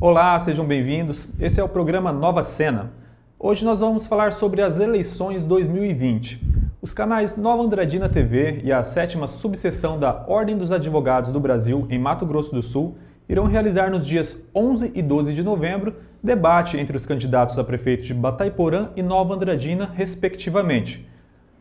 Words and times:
Olá, 0.00 0.38
sejam 0.38 0.64
bem-vindos. 0.64 1.28
Esse 1.40 1.58
é 1.58 1.64
o 1.64 1.68
programa 1.68 2.12
Nova 2.12 2.44
Cena. 2.44 2.92
Hoje 3.36 3.64
nós 3.64 3.80
vamos 3.80 4.06
falar 4.06 4.32
sobre 4.32 4.62
as 4.62 4.78
eleições 4.78 5.42
2020. 5.42 6.40
Os 6.80 6.94
canais 6.94 7.36
Nova 7.36 7.64
Andradina 7.64 8.08
TV 8.08 8.60
e 8.62 8.70
a 8.70 8.84
sétima 8.84 9.26
subseção 9.26 9.98
da 9.98 10.24
Ordem 10.28 10.56
dos 10.56 10.70
Advogados 10.70 11.32
do 11.32 11.40
Brasil 11.40 11.84
em 11.90 11.98
Mato 11.98 12.24
Grosso 12.24 12.54
do 12.54 12.62
Sul 12.62 12.96
irão 13.28 13.46
realizar 13.46 13.90
nos 13.90 14.06
dias 14.06 14.40
11 14.54 14.92
e 14.94 15.02
12 15.02 15.34
de 15.34 15.42
novembro 15.42 15.96
debate 16.22 16.76
entre 16.76 16.96
os 16.96 17.04
candidatos 17.04 17.58
a 17.58 17.64
prefeito 17.64 18.04
de 18.04 18.14
Bataiporã 18.14 18.90
e 18.94 19.02
Nova 19.02 19.34
Andradina, 19.34 19.90
respectivamente. 19.92 21.04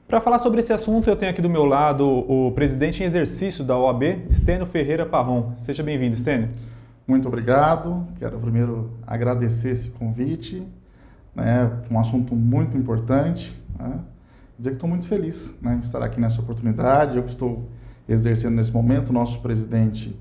Para 0.07 0.21
falar 0.21 0.37
sobre 0.37 0.59
esse 0.59 0.71
assunto, 0.71 1.09
eu 1.09 1.15
tenho 1.15 1.31
aqui 1.31 1.41
do 1.41 1.49
meu 1.49 1.65
lado 1.65 2.07
o 2.07 2.51
presidente 2.51 3.01
em 3.01 3.07
exercício 3.07 3.63
da 3.63 3.75
OAB, 3.75 4.27
Stênio 4.31 4.67
Ferreira 4.67 5.07
Parron. 5.07 5.53
Seja 5.57 5.81
bem-vindo, 5.81 6.15
Stênio. 6.15 6.49
Muito 7.07 7.27
obrigado. 7.29 8.05
Quero 8.19 8.37
primeiro 8.37 8.91
agradecer 9.07 9.69
esse 9.69 9.89
convite, 9.89 10.67
né, 11.33 11.71
um 11.89 11.97
assunto 11.97 12.35
muito 12.35 12.77
importante. 12.77 13.57
Né, 13.79 13.99
dizer 14.59 14.71
que 14.71 14.75
estou 14.75 14.89
muito 14.89 15.07
feliz 15.07 15.55
né, 15.61 15.79
estar 15.81 16.03
aqui 16.03 16.19
nessa 16.19 16.41
oportunidade. 16.41 17.17
Eu 17.17 17.23
estou 17.23 17.69
exercendo 18.09 18.55
nesse 18.55 18.73
momento, 18.73 19.13
nosso 19.13 19.39
presidente 19.41 20.19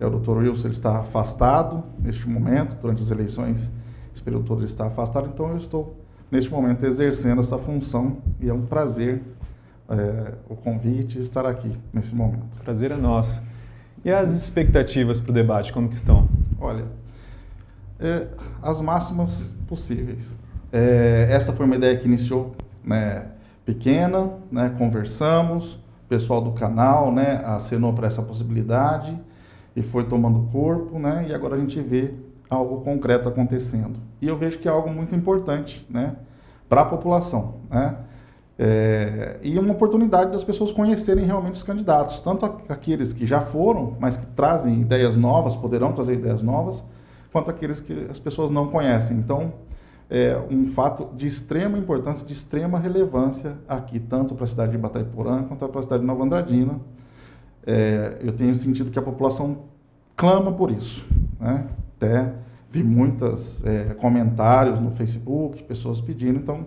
é 0.00 0.06
o 0.06 0.10
Dr. 0.10 0.38
Wilson, 0.38 0.68
ele 0.68 0.74
está 0.74 1.00
afastado 1.00 1.84
neste 1.98 2.28
momento, 2.28 2.76
durante 2.80 3.02
as 3.02 3.10
eleições, 3.10 3.70
esse 4.12 4.22
período 4.22 4.44
todo 4.44 4.58
ele 4.58 4.66
está 4.66 4.86
afastado, 4.86 5.28
então 5.32 5.50
eu 5.50 5.56
estou 5.56 5.96
neste 6.30 6.50
momento 6.50 6.84
exercendo 6.84 7.40
essa 7.40 7.56
função 7.56 8.18
e 8.40 8.48
é 8.48 8.54
um 8.54 8.66
prazer 8.66 9.22
é, 9.88 10.34
o 10.48 10.56
convite 10.56 11.18
estar 11.18 11.46
aqui 11.46 11.76
nesse 11.92 12.14
momento. 12.14 12.58
Prazer 12.62 12.90
é 12.90 12.96
nosso. 12.96 13.40
E 14.04 14.10
as 14.10 14.32
expectativas 14.32 15.20
para 15.20 15.30
o 15.30 15.34
debate, 15.34 15.72
como 15.72 15.88
que 15.88 15.94
estão? 15.94 16.28
Olha, 16.60 16.86
é, 18.00 18.26
as 18.60 18.80
máximas 18.80 19.52
possíveis. 19.68 20.36
É, 20.72 21.28
essa 21.30 21.52
foi 21.52 21.66
uma 21.66 21.76
ideia 21.76 21.96
que 21.96 22.06
iniciou 22.06 22.56
né, 22.84 23.28
pequena, 23.64 24.32
né, 24.50 24.74
conversamos, 24.76 25.74
o 25.74 26.08
pessoal 26.08 26.40
do 26.40 26.50
canal 26.50 27.12
né, 27.12 27.42
acenou 27.44 27.92
para 27.92 28.08
essa 28.08 28.22
possibilidade 28.22 29.16
e 29.76 29.82
foi 29.82 30.04
tomando 30.04 30.48
corpo, 30.50 30.98
né, 30.98 31.26
e 31.28 31.34
agora 31.34 31.54
a 31.54 31.58
gente 31.58 31.80
vê 31.80 32.12
algo 32.50 32.80
concreto 32.80 33.28
acontecendo. 33.28 34.00
E 34.20 34.26
eu 34.26 34.36
vejo 34.36 34.58
que 34.58 34.66
é 34.66 34.70
algo 34.70 34.90
muito 34.90 35.14
importante 35.14 35.86
né, 35.88 36.16
para 36.68 36.80
a 36.80 36.84
população. 36.84 37.54
Né? 37.70 37.94
É, 38.58 39.40
e 39.42 39.58
uma 39.58 39.72
oportunidade 39.72 40.30
das 40.30 40.44
pessoas 40.44 40.72
conhecerem 40.72 41.24
realmente 41.24 41.54
os 41.54 41.62
candidatos, 41.62 42.20
tanto 42.20 42.44
aqueles 42.68 43.12
que 43.12 43.24
já 43.24 43.40
foram, 43.40 43.96
mas 43.98 44.16
que 44.16 44.26
trazem 44.26 44.80
ideias 44.80 45.16
novas, 45.16 45.56
poderão 45.56 45.92
trazer 45.92 46.14
ideias 46.14 46.42
novas, 46.42 46.84
quanto 47.32 47.50
aqueles 47.50 47.80
que 47.80 48.06
as 48.10 48.18
pessoas 48.18 48.50
não 48.50 48.68
conhecem. 48.68 49.16
Então, 49.16 49.54
é 50.10 50.38
um 50.50 50.68
fato 50.68 51.08
de 51.16 51.26
extrema 51.26 51.78
importância, 51.78 52.26
de 52.26 52.32
extrema 52.32 52.78
relevância 52.78 53.56
aqui, 53.66 53.98
tanto 53.98 54.34
para 54.34 54.44
a 54.44 54.46
cidade 54.46 54.72
de 54.72 54.78
Bataiporã 54.78 55.42
quanto 55.44 55.66
para 55.66 55.80
a 55.80 55.82
cidade 55.82 56.02
de 56.02 56.06
Nova 56.06 56.22
Andradina. 56.22 56.78
É, 57.66 58.18
eu 58.20 58.32
tenho 58.32 58.54
sentido 58.54 58.90
que 58.90 58.98
a 58.98 59.02
população 59.02 59.60
clama 60.14 60.52
por 60.52 60.70
isso. 60.70 61.06
Né? 61.40 61.66
Até 61.96 62.34
vi 62.68 62.82
muitos 62.82 63.64
é, 63.64 63.94
comentários 63.94 64.78
no 64.78 64.90
Facebook, 64.90 65.62
pessoas 65.62 66.00
pedindo, 66.00 66.38
então 66.38 66.66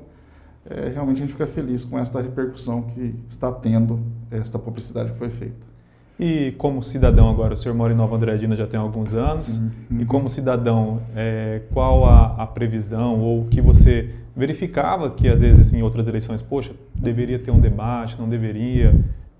é, 0.69 0.89
realmente 0.89 1.17
a 1.17 1.19
gente 1.25 1.31
fica 1.31 1.45
feliz 1.45 1.85
com 1.85 1.97
esta 1.99 2.21
repercussão 2.21 2.81
que 2.81 3.16
está 3.27 3.52
tendo 3.52 3.99
esta 4.31 4.58
publicidade 4.58 5.11
que 5.11 5.17
foi 5.17 5.30
feita. 5.30 5.75
E 6.19 6.53
como 6.57 6.81
cidadão 6.81 7.30
agora, 7.30 7.53
o 7.53 7.57
senhor 7.57 7.75
mora 7.75 7.91
em 7.91 7.95
Nova 7.95 8.16
Andradina 8.16 8.55
já 8.55 8.66
tem 8.66 8.80
alguns 8.80 9.13
anos, 9.13 9.45
Sim. 9.45 9.72
e 9.99 10.05
como 10.05 10.30
cidadão, 10.30 11.02
é, 11.13 11.61
qual 11.73 12.05
a, 12.05 12.41
a, 12.41 12.47
previsão 12.47 13.19
ou 13.19 13.41
o 13.41 13.45
que 13.47 13.59
você 13.59 14.11
verificava 14.35 15.09
que 15.09 15.27
às 15.27 15.41
vezes 15.41 15.73
em 15.73 15.83
outras 15.83 16.07
eleições, 16.07 16.41
poxa, 16.41 16.72
deveria 16.95 17.38
ter 17.38 17.52
um 17.52 17.59
debate, 17.59 18.17
não 18.19 18.29
deveria? 18.29 18.95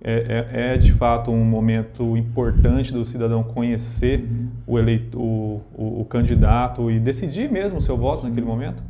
É, 0.08 0.46
é, 0.52 0.74
é 0.74 0.78
de 0.78 0.94
fato 0.94 1.32
um 1.32 1.44
momento 1.44 2.16
importante 2.16 2.94
do 2.94 3.04
cidadão 3.04 3.42
conhecer 3.42 4.20
uhum. 4.20 4.48
o, 4.68 4.78
eleito, 4.78 5.20
o, 5.20 5.62
o, 5.74 6.02
o, 6.02 6.06
candidato 6.06 6.92
e 6.92 7.00
decidir 7.00 7.50
mesmo 7.50 7.80
o 7.80 7.82
seu 7.82 7.98
voto 7.98 8.22
Sim. 8.22 8.28
naquele 8.28 8.46
momento? 8.46 8.84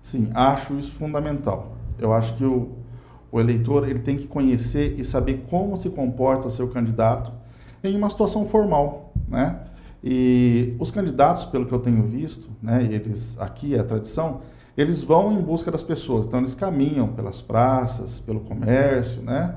Sim, 0.00 0.30
acho 0.32 0.78
isso 0.78 0.92
fundamental. 0.92 1.76
Eu 2.04 2.12
acho 2.12 2.34
que 2.34 2.44
o, 2.44 2.70
o 3.30 3.40
eleitor 3.40 3.88
ele 3.88 3.98
tem 3.98 4.16
que 4.16 4.26
conhecer 4.26 4.98
e 4.98 5.04
saber 5.04 5.44
como 5.48 5.76
se 5.76 5.88
comporta 5.88 6.48
o 6.48 6.50
seu 6.50 6.68
candidato 6.68 7.32
em 7.82 7.96
uma 7.96 8.10
situação 8.10 8.46
formal, 8.46 9.12
né? 9.26 9.60
E 10.04 10.74
os 10.80 10.90
candidatos, 10.90 11.44
pelo 11.44 11.64
que 11.64 11.72
eu 11.72 11.78
tenho 11.78 12.02
visto, 12.02 12.50
né, 12.60 12.82
eles 12.90 13.36
aqui 13.38 13.74
é 13.74 13.78
a 13.78 13.84
tradição, 13.84 14.40
eles 14.76 15.02
vão 15.02 15.32
em 15.32 15.40
busca 15.40 15.70
das 15.70 15.82
pessoas. 15.82 16.26
Então 16.26 16.40
eles 16.40 16.54
caminham 16.54 17.08
pelas 17.08 17.40
praças, 17.40 18.18
pelo 18.20 18.40
comércio, 18.40 19.22
né? 19.22 19.56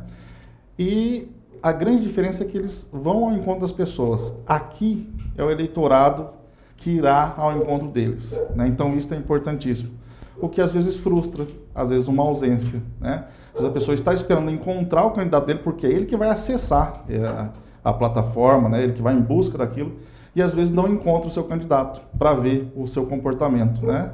E 0.77 1.27
a 1.63 1.71
grande 1.71 2.03
diferença 2.03 2.43
é 2.43 2.45
que 2.45 2.57
eles 2.57 2.87
vão 2.93 3.25
ao 3.25 3.33
encontro 3.33 3.61
das 3.61 3.71
pessoas. 3.71 4.33
Aqui 4.45 5.09
é 5.35 5.43
o 5.43 5.49
eleitorado 5.49 6.29
que 6.77 6.91
irá 6.91 7.33
ao 7.37 7.57
encontro 7.57 7.87
deles, 7.87 8.39
né? 8.55 8.67
Então 8.67 8.95
isso 8.95 9.11
é 9.13 9.17
importantíssimo 9.17 10.04
o 10.39 10.49
que 10.49 10.61
às 10.61 10.71
vezes 10.71 10.97
frustra, 10.97 11.45
às 11.73 11.89
vezes 11.89 12.07
uma 12.07 12.23
ausência. 12.23 12.81
Né? 12.99 13.25
Às 13.53 13.61
vezes 13.61 13.69
a 13.69 13.73
pessoa 13.73 13.95
está 13.95 14.13
esperando 14.13 14.49
encontrar 14.51 15.05
o 15.05 15.11
candidato 15.11 15.45
dele 15.45 15.59
porque 15.63 15.85
é 15.85 15.89
ele 15.89 16.05
que 16.05 16.17
vai 16.17 16.29
acessar 16.29 17.03
é, 17.09 17.25
a, 17.25 17.49
a 17.83 17.93
plataforma, 17.93 18.69
né? 18.69 18.83
ele 18.83 18.93
que 18.93 19.01
vai 19.01 19.15
em 19.15 19.21
busca 19.21 19.57
daquilo, 19.57 19.93
e 20.35 20.41
às 20.41 20.53
vezes 20.53 20.71
não 20.71 20.87
encontra 20.87 21.29
o 21.29 21.31
seu 21.31 21.43
candidato 21.45 22.01
para 22.17 22.33
ver 22.33 22.71
o 22.75 22.87
seu 22.87 23.05
comportamento. 23.05 23.85
Né? 23.85 24.11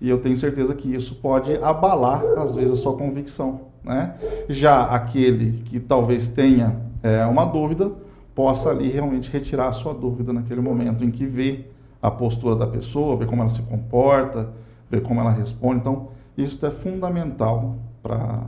E 0.00 0.08
eu 0.08 0.18
tenho 0.18 0.36
certeza 0.36 0.74
que 0.74 0.92
isso 0.92 1.16
pode 1.16 1.54
abalar, 1.62 2.24
às 2.38 2.54
vezes, 2.54 2.72
a 2.72 2.76
sua 2.76 2.96
convicção. 2.96 3.60
Né? 3.84 4.14
Já 4.48 4.84
aquele 4.84 5.62
que 5.62 5.78
talvez 5.78 6.26
tenha 6.26 6.76
é, 7.02 7.24
uma 7.26 7.44
dúvida, 7.44 7.92
possa 8.34 8.70
ali 8.70 8.88
realmente 8.88 9.30
retirar 9.30 9.68
a 9.68 9.72
sua 9.72 9.92
dúvida 9.92 10.32
naquele 10.32 10.60
momento 10.60 11.04
em 11.04 11.10
que 11.10 11.26
vê 11.26 11.66
a 12.00 12.10
postura 12.10 12.56
da 12.56 12.66
pessoa, 12.66 13.16
vê 13.16 13.26
como 13.26 13.42
ela 13.42 13.50
se 13.50 13.62
comporta, 13.62 14.48
ver 14.90 15.02
como 15.02 15.20
ela 15.20 15.30
responde. 15.30 15.76
Então, 15.76 16.08
isso 16.36 16.64
é 16.66 16.70
fundamental 16.70 17.76
para 18.02 18.46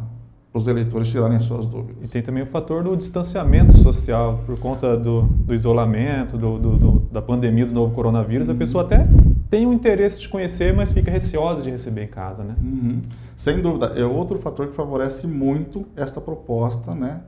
os 0.53 0.67
eleitores 0.67 1.09
tirarem 1.09 1.39
suas 1.41 1.65
dúvidas. 1.65 2.09
E 2.09 2.13
tem 2.13 2.23
também 2.23 2.43
o 2.43 2.47
fator 2.47 2.83
do 2.83 2.97
distanciamento 2.97 3.77
social, 3.79 4.41
por 4.45 4.59
conta 4.59 4.97
do, 4.97 5.23
do 5.23 5.55
isolamento, 5.55 6.37
do, 6.37 6.59
do, 6.59 7.01
da 7.11 7.23
pandemia 7.23 7.65
do 7.65 7.73
novo 7.73 7.95
coronavírus. 7.95 8.49
A 8.49 8.55
pessoa 8.55 8.85
até 8.85 9.07
tem 9.49 9.67
o 9.67 9.73
interesse 9.73 10.19
de 10.19 10.29
conhecer, 10.29 10.75
mas 10.75 10.93
fica 10.93 11.11
receosa 11.11 11.63
de 11.63 11.71
receber 11.71 12.05
em 12.05 12.09
casa, 12.09 12.43
né? 12.43 12.55
Uhum. 12.61 13.03
Sem 13.35 13.61
dúvida. 13.61 13.93
É 13.97 14.05
outro 14.05 14.39
fator 14.39 14.69
que 14.69 14.75
favorece 14.75 15.27
muito 15.27 15.87
esta 15.97 16.21
proposta, 16.21 16.95
né? 16.95 17.21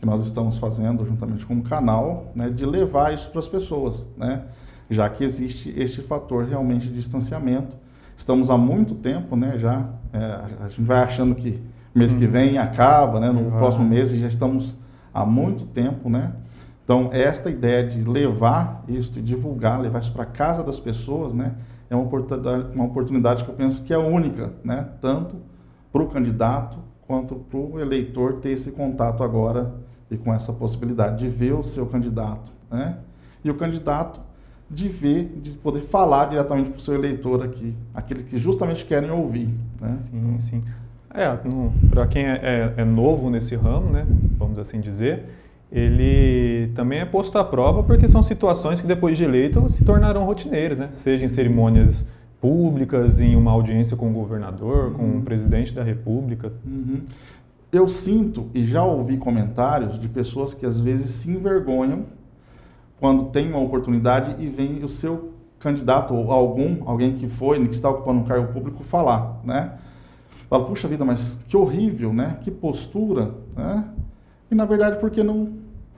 Que 0.00 0.06
nós 0.06 0.22
estamos 0.22 0.58
fazendo 0.58 1.04
juntamente 1.04 1.46
com 1.46 1.54
o 1.54 1.62
canal, 1.62 2.32
né? 2.34 2.50
De 2.50 2.66
levar 2.66 3.14
isso 3.14 3.30
para 3.30 3.38
as 3.38 3.48
pessoas, 3.48 4.08
né? 4.16 4.42
Já 4.90 5.08
que 5.08 5.22
existe 5.22 5.72
este 5.76 6.02
fator 6.02 6.44
realmente 6.44 6.88
de 6.88 6.94
distanciamento 6.94 7.76
Estamos 8.16 8.50
há 8.50 8.56
muito 8.56 8.94
tempo, 8.94 9.36
né? 9.36 9.56
Já 9.58 9.88
é, 10.12 10.40
a 10.64 10.68
gente 10.68 10.82
vai 10.82 11.02
achando 11.02 11.34
que 11.34 11.60
mês 11.94 12.14
que 12.14 12.24
uhum. 12.24 12.30
vem 12.30 12.58
acaba, 12.58 13.20
né? 13.20 13.30
No 13.30 13.40
uhum. 13.40 13.50
próximo 13.52 13.84
mês 13.84 14.10
já 14.10 14.26
estamos 14.26 14.76
há 15.12 15.24
muito 15.24 15.64
tempo, 15.66 16.08
né? 16.08 16.32
Então 16.84 17.10
esta 17.12 17.50
ideia 17.50 17.86
de 17.86 18.02
levar 18.04 18.84
isso 18.88 19.18
e 19.18 19.22
divulgar, 19.22 19.80
levar 19.80 20.00
isso 20.00 20.12
para 20.12 20.24
casa 20.24 20.62
das 20.62 20.78
pessoas, 20.80 21.34
né? 21.34 21.54
É 21.88 21.94
uma 21.94 22.04
oportunidade, 22.04 22.74
uma 22.74 22.84
oportunidade 22.84 23.44
que 23.44 23.50
eu 23.50 23.54
penso 23.54 23.82
que 23.82 23.92
é 23.92 23.98
única, 23.98 24.52
né? 24.64 24.88
Tanto 25.00 25.36
para 25.92 26.02
o 26.02 26.08
candidato 26.08 26.78
quanto 27.06 27.34
para 27.36 27.58
o 27.58 27.78
eleitor 27.78 28.34
ter 28.34 28.50
esse 28.50 28.70
contato 28.72 29.22
agora 29.22 29.74
e 30.10 30.16
com 30.16 30.32
essa 30.32 30.52
possibilidade 30.52 31.18
de 31.18 31.28
ver 31.28 31.52
o 31.52 31.62
seu 31.62 31.86
candidato, 31.86 32.52
né? 32.70 32.98
E 33.44 33.50
o 33.50 33.54
candidato 33.54 34.20
de 34.72 34.88
ver, 34.88 35.30
de 35.42 35.50
poder 35.52 35.80
falar 35.80 36.26
diretamente 36.26 36.70
para 36.70 36.78
o 36.78 36.80
seu 36.80 36.94
eleitor 36.94 37.42
aqui, 37.44 37.74
aquele 37.94 38.22
que 38.22 38.38
justamente 38.38 38.84
querem 38.84 39.10
ouvir. 39.10 39.48
Né? 39.80 39.98
Sim, 40.10 40.36
sim. 40.38 40.60
É, 41.14 41.28
para 41.90 42.06
quem 42.06 42.24
é, 42.24 42.40
é, 42.42 42.74
é, 42.78 42.84
novo 42.84 43.28
nesse 43.28 43.54
ramo, 43.54 43.90
né, 43.90 44.06
vamos 44.38 44.58
assim 44.58 44.80
dizer, 44.80 45.24
ele 45.70 46.70
também 46.74 47.00
é 47.00 47.04
posto 47.04 47.38
à 47.38 47.44
prova 47.44 47.82
porque 47.82 48.08
são 48.08 48.22
situações 48.22 48.80
que 48.80 48.86
depois 48.86 49.16
de 49.16 49.24
eleito 49.24 49.68
se 49.68 49.84
tornarão 49.84 50.24
rotineiras, 50.24 50.78
né? 50.78 50.88
seja 50.92 51.24
em 51.24 51.28
cerimônias 51.28 52.06
públicas, 52.40 53.20
em 53.20 53.36
uma 53.36 53.52
audiência 53.52 53.96
com 53.96 54.10
o 54.10 54.12
governador, 54.12 54.92
com 54.92 55.02
uhum. 55.02 55.18
o 55.18 55.22
presidente 55.22 55.74
da 55.74 55.82
república. 55.82 56.52
Uhum. 56.66 57.02
Eu 57.70 57.88
sinto 57.88 58.48
e 58.52 58.64
já 58.64 58.82
ouvi 58.82 59.16
comentários 59.16 59.98
de 59.98 60.08
pessoas 60.08 60.52
que 60.52 60.66
às 60.66 60.80
vezes 60.80 61.10
se 61.10 61.30
envergonham 61.30 62.04
quando 63.02 63.30
tem 63.30 63.48
uma 63.48 63.58
oportunidade 63.58 64.40
e 64.40 64.48
vem 64.48 64.84
o 64.84 64.88
seu 64.88 65.32
candidato 65.58 66.14
ou 66.14 66.30
algum, 66.30 66.88
alguém 66.88 67.16
que 67.16 67.26
foi, 67.26 67.58
que 67.66 67.74
está 67.74 67.90
ocupando 67.90 68.20
um 68.20 68.24
cargo 68.24 68.52
público, 68.52 68.84
falar, 68.84 69.40
né? 69.42 69.72
Fala, 70.48 70.64
puxa 70.64 70.86
vida, 70.86 71.04
mas 71.04 71.36
que 71.48 71.56
horrível, 71.56 72.12
né? 72.12 72.38
Que 72.42 72.48
postura, 72.48 73.34
né? 73.56 73.84
E 74.48 74.54
na 74.54 74.64
verdade 74.64 75.00
porque 75.00 75.20
não 75.24 75.48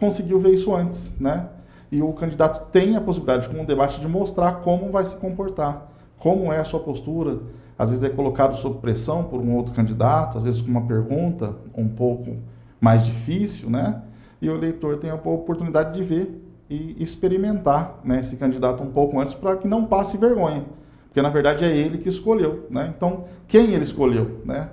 conseguiu 0.00 0.38
ver 0.38 0.54
isso 0.54 0.74
antes, 0.74 1.14
né? 1.20 1.50
e 1.92 2.00
o 2.02 2.10
candidato 2.14 2.72
tem 2.72 2.96
a 2.96 3.00
possibilidade, 3.02 3.50
com 3.50 3.62
o 3.62 3.66
debate, 3.66 4.00
de 4.00 4.08
mostrar 4.08 4.54
como 4.62 4.90
vai 4.90 5.04
se 5.04 5.14
comportar, 5.14 5.92
como 6.18 6.50
é 6.50 6.58
a 6.58 6.64
sua 6.64 6.80
postura. 6.80 7.38
Às 7.78 7.90
vezes 7.90 8.02
é 8.02 8.08
colocado 8.08 8.56
sob 8.56 8.80
pressão 8.80 9.24
por 9.24 9.40
um 9.40 9.54
outro 9.54 9.74
candidato, 9.74 10.38
às 10.38 10.44
vezes 10.44 10.62
com 10.62 10.70
uma 10.70 10.86
pergunta 10.86 11.54
um 11.76 11.86
pouco 11.86 12.38
mais 12.80 13.04
difícil, 13.04 13.68
né? 13.68 14.02
E 14.40 14.48
o 14.48 14.56
eleitor 14.56 14.96
tem 14.96 15.10
a 15.10 15.14
oportunidade 15.14 15.92
de 15.92 16.02
ver 16.02 16.43
e 16.68 16.96
experimentar 16.98 18.00
né, 18.04 18.20
esse 18.20 18.36
candidato 18.36 18.82
um 18.82 18.90
pouco 18.90 19.20
antes 19.20 19.34
para 19.34 19.56
que 19.56 19.68
não 19.68 19.84
passe 19.84 20.16
vergonha. 20.16 20.64
Porque 21.06 21.22
na 21.22 21.28
verdade 21.28 21.64
é 21.64 21.76
ele 21.76 21.98
que 21.98 22.08
escolheu. 22.08 22.66
Né? 22.70 22.92
Então, 22.96 23.24
quem 23.46 23.72
ele 23.72 23.84
escolheu? 23.84 24.40
Né? 24.44 24.68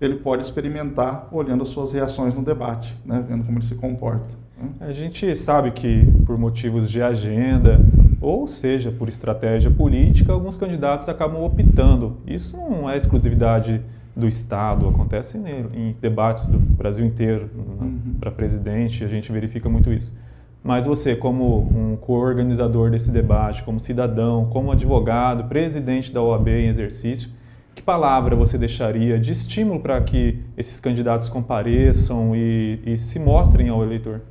Ele 0.00 0.16
pode 0.16 0.42
experimentar 0.42 1.28
olhando 1.32 1.62
as 1.62 1.68
suas 1.68 1.92
reações 1.92 2.34
no 2.34 2.42
debate, 2.42 2.96
né? 3.04 3.24
vendo 3.26 3.44
como 3.44 3.58
ele 3.58 3.64
se 3.64 3.74
comporta. 3.74 4.34
Né? 4.60 4.68
A 4.80 4.92
gente 4.92 5.34
sabe 5.36 5.70
que 5.70 6.04
por 6.26 6.36
motivos 6.36 6.90
de 6.90 7.02
agenda, 7.02 7.80
ou 8.20 8.46
seja, 8.46 8.90
por 8.90 9.08
estratégia 9.08 9.70
política, 9.70 10.32
alguns 10.32 10.56
candidatos 10.56 11.08
acabam 11.08 11.42
optando. 11.42 12.18
Isso 12.26 12.56
não 12.56 12.90
é 12.90 12.96
exclusividade 12.96 13.80
do 14.14 14.26
Estado, 14.26 14.88
acontece 14.88 15.36
em 15.36 15.94
debates 16.00 16.46
do 16.48 16.58
Brasil 16.58 17.04
inteiro, 17.04 17.50
uhum. 17.54 18.16
para 18.18 18.30
presidente, 18.30 19.04
a 19.04 19.08
gente 19.08 19.30
verifica 19.30 19.68
muito 19.68 19.92
isso. 19.92 20.12
Mas 20.62 20.84
você, 20.84 21.14
como 21.14 21.60
um 21.60 21.96
co-organizador 21.96 22.90
desse 22.90 23.10
debate, 23.10 23.62
como 23.62 23.78
cidadão, 23.78 24.46
como 24.46 24.72
advogado, 24.72 25.44
presidente 25.44 26.12
da 26.12 26.20
OAB 26.20 26.48
em 26.48 26.68
exercício, 26.68 27.30
que 27.74 27.82
palavra 27.82 28.34
você 28.34 28.56
deixaria 28.58 29.18
de 29.18 29.32
estímulo 29.32 29.80
para 29.80 30.00
que 30.00 30.42
esses 30.56 30.80
candidatos 30.80 31.28
compareçam 31.28 32.34
e, 32.34 32.80
e 32.84 32.98
se 32.98 33.18
mostrem 33.18 33.68
ao 33.68 33.82
eleitor? 33.82 34.22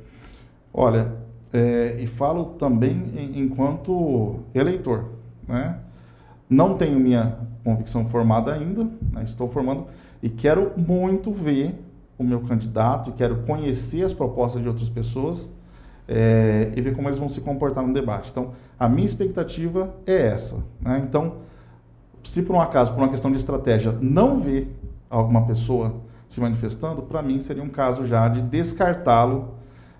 Olha, 0.74 1.12
é, 1.52 1.96
e 1.98 2.06
falo 2.06 2.44
também 2.58 3.32
enquanto 3.34 4.40
eleitor, 4.54 5.12
né? 5.48 5.78
Não 6.48 6.76
tenho 6.76 6.98
minha 7.00 7.38
convicção 7.64 8.06
formada 8.06 8.52
ainda, 8.52 8.84
né? 9.12 9.22
estou 9.24 9.48
formando 9.48 9.86
e 10.22 10.28
quero 10.28 10.72
muito 10.76 11.32
ver 11.32 11.74
o 12.18 12.22
meu 12.22 12.40
candidato, 12.40 13.12
quero 13.12 13.38
conhecer 13.38 14.04
as 14.04 14.12
propostas 14.12 14.62
de 14.62 14.68
outras 14.68 14.88
pessoas 14.88 15.52
é, 16.08 16.72
e 16.74 16.80
ver 16.80 16.94
como 16.94 17.08
eles 17.08 17.18
vão 17.18 17.28
se 17.28 17.40
comportar 17.40 17.86
no 17.86 17.92
debate. 17.92 18.30
Então, 18.30 18.52
a 18.78 18.88
minha 18.88 19.06
expectativa 19.06 19.94
é 20.06 20.28
essa. 20.28 20.56
Né? 20.80 21.02
Então, 21.06 21.38
se 22.22 22.42
por 22.42 22.54
um 22.56 22.60
acaso, 22.60 22.92
por 22.92 22.98
uma 23.00 23.08
questão 23.08 23.30
de 23.30 23.36
estratégia, 23.36 23.96
não 24.00 24.38
ver 24.38 24.74
alguma 25.08 25.46
pessoa 25.46 25.96
se 26.28 26.40
manifestando, 26.40 27.02
para 27.02 27.22
mim 27.22 27.40
seria 27.40 27.62
um 27.62 27.68
caso 27.68 28.04
já 28.04 28.28
de 28.28 28.42
descartá-lo 28.42 29.54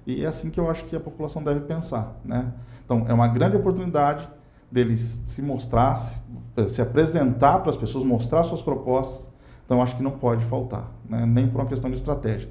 e 0.06 0.24
é 0.24 0.26
assim 0.26 0.50
que 0.50 0.58
eu 0.58 0.70
acho 0.70 0.84
que 0.84 0.94
a 0.94 1.00
população 1.00 1.42
deve 1.42 1.60
pensar. 1.60 2.16
Né? 2.24 2.52
Então, 2.84 3.04
é 3.08 3.12
uma 3.12 3.28
grande 3.28 3.56
oportunidade 3.56 4.28
deles 4.70 5.22
se 5.24 5.42
mostrar, 5.42 5.96
se, 5.96 6.20
se 6.68 6.82
apresentar 6.82 7.60
para 7.60 7.70
as 7.70 7.76
pessoas, 7.76 8.04
mostrar 8.04 8.42
suas 8.42 8.62
propostas. 8.62 9.32
Então, 9.64 9.82
acho 9.82 9.96
que 9.96 10.02
não 10.02 10.12
pode 10.12 10.44
faltar, 10.44 10.92
né? 11.08 11.26
nem 11.26 11.48
por 11.48 11.60
uma 11.60 11.66
questão 11.66 11.90
de 11.90 11.96
estratégia. 11.96 12.48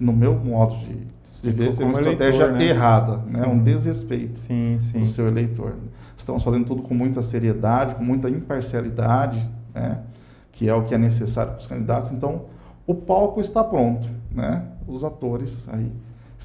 No 0.00 0.14
meu 0.14 0.34
modo 0.34 0.74
de, 0.78 1.06
de 1.42 1.50
ver 1.50 1.72
ser 1.72 1.84
uma 1.84 1.92
estratégia 1.92 2.44
eleitor, 2.44 2.58
né? 2.58 2.66
errada, 2.68 3.16
né? 3.26 3.46
um 3.46 3.62
desrespeito 3.62 4.34
sim, 4.34 4.76
sim. 4.78 5.00
do 5.00 5.06
seu 5.06 5.26
eleitor. 5.26 5.74
Estamos 6.16 6.42
fazendo 6.42 6.64
tudo 6.64 6.82
com 6.82 6.94
muita 6.94 7.22
seriedade, 7.22 7.94
com 7.94 8.04
muita 8.04 8.28
imparcialidade, 8.28 9.48
né? 9.74 10.00
que 10.52 10.68
é 10.68 10.74
o 10.74 10.84
que 10.84 10.94
é 10.94 10.98
necessário 10.98 11.52
para 11.52 11.60
os 11.60 11.66
candidatos. 11.66 12.10
Então, 12.10 12.42
o 12.86 12.94
palco 12.94 13.40
está 13.40 13.62
pronto, 13.64 14.08
né? 14.30 14.64
os 14.86 15.02
atores 15.02 15.68
aí 15.72 15.90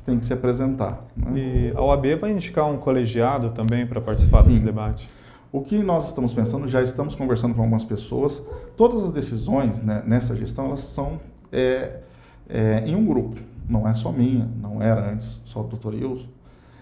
têm 0.02 0.18
que 0.18 0.26
se 0.26 0.34
apresentar. 0.34 1.06
Né? 1.16 1.32
E 1.36 1.74
a 1.76 1.82
OAB 1.82 2.16
vai 2.20 2.32
indicar 2.32 2.66
um 2.66 2.78
colegiado 2.78 3.52
também 3.52 3.86
para 3.86 4.02
participar 4.02 4.44
sim. 4.44 4.50
desse 4.50 4.62
debate? 4.62 5.10
O 5.52 5.62
que 5.62 5.82
nós 5.82 6.08
estamos 6.08 6.34
pensando, 6.34 6.68
já 6.68 6.82
estamos 6.82 7.16
conversando 7.16 7.56
com 7.56 7.62
algumas 7.62 7.84
pessoas, 7.84 8.42
todas 8.78 9.04
as 9.04 9.12
decisões 9.12 9.82
né, 9.82 10.04
nessa 10.06 10.36
gestão, 10.36 10.68
elas 10.68 10.82
são 10.82 11.20
é, 11.52 12.02
é, 12.48 12.84
em 12.86 12.96
um 12.96 13.06
grupo 13.06 13.38
não 13.70 13.88
é 13.88 13.94
só 13.94 14.12
minha, 14.12 14.50
não 14.60 14.82
era 14.82 15.12
antes 15.12 15.40
só 15.46 15.62
do 15.62 15.78
Dr. 15.78 15.94
Wilson. 15.94 16.30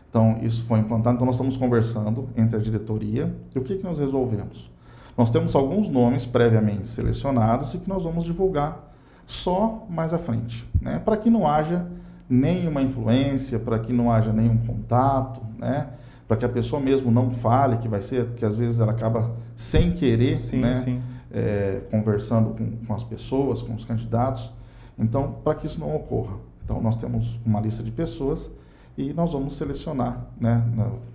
Então, 0.10 0.39
isso 0.42 0.66
foi 0.66 0.80
implantado. 0.80 1.16
Então, 1.16 1.25
nós 1.25 1.36
estamos 1.36 1.57
conversando 1.57 2.30
entre 2.36 2.57
a 2.57 2.60
diretoria 2.60 3.36
e 3.54 3.60
o 3.60 3.62
que, 3.62 3.75
que 3.75 3.84
nós 3.84 4.00
resolvemos? 4.00 4.72
Nós 5.18 5.30
temos 5.30 5.56
alguns 5.56 5.89
nomes 5.89 6.25
previamente 6.25 6.88
selecionados 6.88 7.74
e 7.74 7.80
que 7.80 7.89
nós 7.89 8.04
vamos 8.04 8.24
divulgar 8.24 8.94
só 9.25 9.86
mais 9.89 10.13
à 10.13 10.18
frente, 10.18 10.66
né? 10.81 11.00
para 11.00 11.18
que 11.18 11.30
não 11.30 11.45
haja 11.45 11.86
nenhuma 12.30 12.81
influência, 12.81 13.60
para 13.60 13.78
que 13.80 13.92
não 13.92 14.12
haja 14.12 14.31
nenhum 14.31 14.57
contato, 14.57 15.42
né? 15.57 15.90
para 16.28 16.38
que 16.38 16.45
a 16.45 16.50
pessoa 16.50 16.81
mesmo 16.81 17.12
não 17.12 17.31
fale 17.31 17.78
que 17.78 17.88
vai 17.88 18.01
ser, 18.01 18.25
porque 18.25 18.45
às 18.45 18.56
vezes 18.56 18.80
ela 18.80 18.92
acaba 18.92 19.31
sem 19.56 19.92
querer 19.92 20.38
sim, 20.40 20.60
né? 20.60 20.78
Sim. 20.78 21.01
É, 21.31 21.81
conversando 21.92 22.51
com, 22.51 22.72
com 22.86 22.94
as 22.94 23.04
pessoas, 23.04 23.62
com 23.62 23.74
os 23.74 23.83
candidatos. 23.83 24.51
Então, 24.98 25.36
para 25.44 25.56
que 25.56 25.66
isso 25.66 25.80
não 25.80 25.95
ocorra. 25.95 26.36
Então, 26.68 26.81
nós 26.81 26.98
temos 26.98 27.40
uma 27.46 27.62
lista 27.62 27.81
de 27.81 27.92
pessoas 27.92 28.52
e 28.98 29.14
nós 29.14 29.31
vamos 29.31 29.56
selecionar, 29.56 30.28
né, 30.38 30.62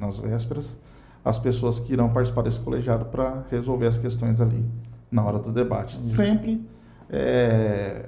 nas 0.00 0.18
vésperas, 0.18 0.80
as 1.22 1.38
pessoas 1.38 1.78
que 1.78 1.92
irão 1.92 2.08
participar 2.08 2.40
desse 2.40 2.58
colegiado 2.58 3.04
para 3.04 3.44
resolver 3.50 3.86
as 3.86 3.98
questões 3.98 4.40
ali 4.40 4.64
na 5.10 5.22
hora 5.22 5.38
do 5.38 5.52
debate. 5.52 5.98
Uhum. 5.98 6.02
Sempre 6.02 6.66
é, 7.10 8.06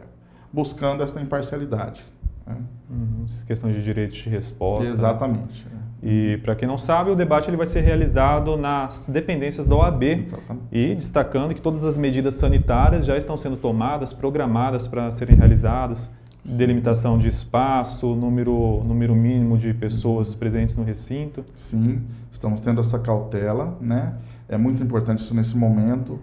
buscando 0.50 1.02
essa 1.02 1.20
imparcialidade. 1.20 2.02
Né? 2.46 2.56
Uhum. 2.88 3.26
Questões 3.46 3.74
de 3.74 3.82
direito 3.82 4.14
de 4.14 4.30
resposta. 4.30 4.88
Exatamente. 4.88 5.66
Né? 5.66 5.80
E 6.02 6.38
para 6.38 6.56
quem 6.56 6.66
não 6.66 6.78
sabe, 6.78 7.10
o 7.10 7.14
debate 7.14 7.50
ele 7.50 7.58
vai 7.58 7.66
ser 7.66 7.82
realizado 7.82 8.56
nas 8.56 9.06
dependências 9.06 9.66
da 9.66 9.76
OAB. 9.76 10.02
Exatamente. 10.02 10.66
E 10.72 10.94
destacando 10.94 11.54
que 11.54 11.60
todas 11.60 11.84
as 11.84 11.98
medidas 11.98 12.36
sanitárias 12.36 13.04
já 13.04 13.18
estão 13.18 13.36
sendo 13.36 13.58
tomadas, 13.58 14.14
programadas 14.14 14.88
para 14.88 15.10
serem 15.10 15.36
realizadas 15.36 16.10
delimitação 16.44 17.18
de 17.18 17.26
espaço, 17.26 18.14
número, 18.14 18.82
número 18.84 19.14
mínimo 19.14 19.56
de 19.56 19.72
pessoas 19.72 20.34
presentes 20.34 20.76
no 20.76 20.84
recinto? 20.84 21.44
Sim, 21.56 22.02
estamos 22.30 22.60
tendo 22.60 22.80
essa 22.80 22.98
cautela, 22.98 23.76
né? 23.80 24.16
É 24.48 24.58
muito 24.58 24.82
importante 24.82 25.20
isso 25.20 25.34
nesse 25.34 25.56
momento. 25.56 26.20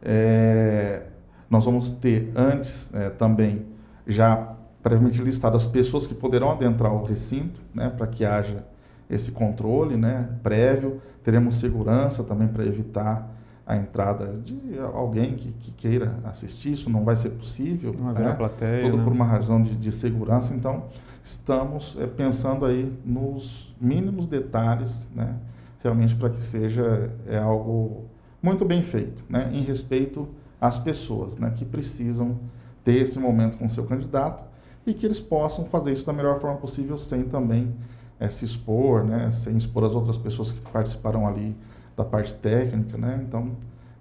É, 0.00 1.02
nós 1.50 1.64
vamos 1.64 1.90
ter 1.92 2.30
antes 2.36 2.92
é, 2.94 3.10
também 3.10 3.66
já 4.06 4.54
previamente 4.82 5.20
listado 5.20 5.56
as 5.56 5.66
pessoas 5.66 6.06
que 6.06 6.14
poderão 6.14 6.48
adentrar 6.50 6.92
o 6.92 7.02
recinto, 7.02 7.60
né? 7.74 7.88
Para 7.88 8.06
que 8.06 8.24
haja 8.24 8.64
esse 9.10 9.32
controle, 9.32 9.96
né? 9.96 10.28
Prévio. 10.44 11.00
Teremos 11.24 11.56
segurança 11.56 12.22
também 12.22 12.46
para 12.46 12.64
evitar 12.64 13.28
a 13.66 13.76
entrada 13.76 14.38
de 14.44 14.78
alguém 14.94 15.34
que, 15.34 15.50
que, 15.50 15.72
queira 15.72 16.20
assistir, 16.22 16.72
isso 16.72 16.88
não 16.88 17.04
vai 17.04 17.16
ser 17.16 17.30
possível. 17.30 17.92
Não 17.98 18.12
né? 18.12 18.32
plateia, 18.32 18.80
Tudo 18.82 18.98
né? 18.98 19.04
por 19.04 19.12
uma 19.12 19.24
razão 19.24 19.60
de, 19.60 19.74
de 19.74 19.90
segurança. 19.90 20.54
Então, 20.54 20.84
estamos 21.24 21.96
é, 21.98 22.06
pensando 22.06 22.64
aí 22.64 22.96
nos 23.04 23.74
mínimos 23.80 24.28
detalhes, 24.28 25.10
né? 25.12 25.34
realmente 25.82 26.14
para 26.14 26.30
que 26.30 26.42
seja 26.42 27.12
é, 27.26 27.38
algo 27.38 28.04
muito 28.40 28.64
bem 28.64 28.82
feito, 28.82 29.24
né? 29.28 29.50
em 29.52 29.62
respeito 29.62 30.28
às 30.60 30.78
pessoas 30.78 31.36
né? 31.36 31.52
que 31.54 31.64
precisam 31.64 32.38
ter 32.84 32.94
esse 32.94 33.18
momento 33.18 33.58
com 33.58 33.66
o 33.66 33.70
seu 33.70 33.84
candidato 33.84 34.44
e 34.86 34.94
que 34.94 35.04
eles 35.04 35.18
possam 35.18 35.64
fazer 35.64 35.92
isso 35.92 36.06
da 36.06 36.12
melhor 36.12 36.38
forma 36.38 36.56
possível 36.58 36.96
sem 36.96 37.24
também 37.24 37.74
é, 38.20 38.28
se 38.28 38.44
expor, 38.44 39.02
né? 39.04 39.28
sem 39.32 39.56
expor 39.56 39.84
as 39.84 39.92
outras 39.92 40.16
pessoas 40.16 40.52
que 40.52 40.60
participaram 40.70 41.26
ali 41.26 41.56
da 41.96 42.04
parte 42.04 42.34
técnica, 42.34 42.98
né? 42.98 43.24
Então, 43.26 43.52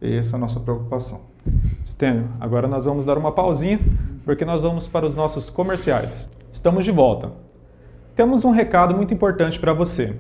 essa 0.02 0.36
é 0.36 0.38
a 0.38 0.40
nossa 0.40 0.60
preocupação. 0.60 1.22
Stênio, 1.86 2.28
agora 2.40 2.68
nós 2.68 2.86
vamos 2.86 3.06
dar 3.06 3.18
uma 3.18 3.32
pausinha, 3.32 3.80
porque 4.26 4.44
nós 4.44 4.62
vamos 4.62 4.86
para 4.88 5.06
os 5.06 5.16
nossos 5.16 5.50
comerciais. 5.50 6.30
Estamos 6.52 6.84
de 6.84 6.92
volta. 6.92 7.32
Temos 8.16 8.44
um 8.46 8.52
recado 8.52 8.96
muito 8.96 9.14
importante 9.14 9.60
para 9.60 9.74
você. 9.74 10.16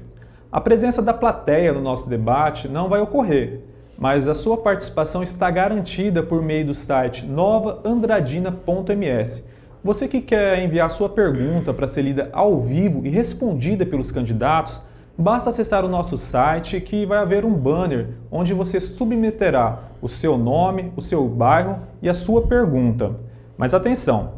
A 0.52 0.62
presença 0.62 1.02
da 1.02 1.14
plateia 1.14 1.74
no 1.74 1.82
nosso 1.82 2.08
debate 2.08 2.70
não 2.70 2.88
vai 2.88 3.02
ocorrer, 3.02 3.62
mas 3.98 4.28
a 4.28 4.34
sua 4.34 4.58
participação 4.58 5.24
está 5.24 5.52
garantida 5.52 6.24
por 6.24 6.42
meio 6.42 6.66
do 6.68 6.74
site 6.74 7.26
novaandradina.ms. 7.26 9.46
Você 9.84 10.08
que 10.08 10.22
quer 10.22 10.64
enviar 10.64 10.90
sua 10.90 11.10
pergunta 11.10 11.74
para 11.74 11.88
ser 11.88 12.04
lida 12.04 12.30
ao 12.32 12.62
vivo 12.62 13.06
e 13.06 13.10
respondida 13.10 13.86
pelos 13.86 14.10
candidatos, 14.12 14.82
Basta 15.18 15.50
acessar 15.50 15.86
o 15.86 15.90
nosso 15.90 16.18
site 16.18 16.82
que 16.82 17.06
vai 17.06 17.20
haver 17.20 17.46
um 17.46 17.54
banner 17.54 18.10
onde 18.30 18.54
você 18.54 18.82
submeterá 18.82 19.80
o 20.02 20.10
seu 20.10 20.38
nome, 20.38 20.92
o 20.96 21.02
seu 21.02 21.26
bairro 21.26 21.80
e 22.02 22.10
a 22.10 22.14
sua 22.14 22.42
pergunta. 22.42 23.16
Mas 23.58 23.74
atenção, 23.74 24.34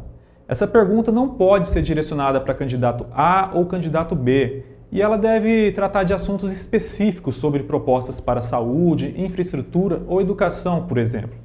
essa 0.46 0.68
pergunta 0.68 1.10
não 1.10 1.30
pode 1.30 1.68
ser 1.68 1.82
direcionada 1.82 2.40
para 2.40 2.54
candidato 2.54 3.06
A 3.12 3.50
ou 3.54 3.66
candidato 3.66 4.14
B 4.14 4.62
e 4.90 5.02
ela 5.02 5.18
deve 5.18 5.72
tratar 5.72 6.04
de 6.04 6.14
assuntos 6.14 6.52
específicos 6.52 7.34
sobre 7.34 7.64
propostas 7.64 8.20
para 8.20 8.40
saúde, 8.40 9.12
infraestrutura 9.18 10.00
ou 10.06 10.20
educação, 10.20 10.86
por 10.86 10.96
exemplo. 10.96 11.36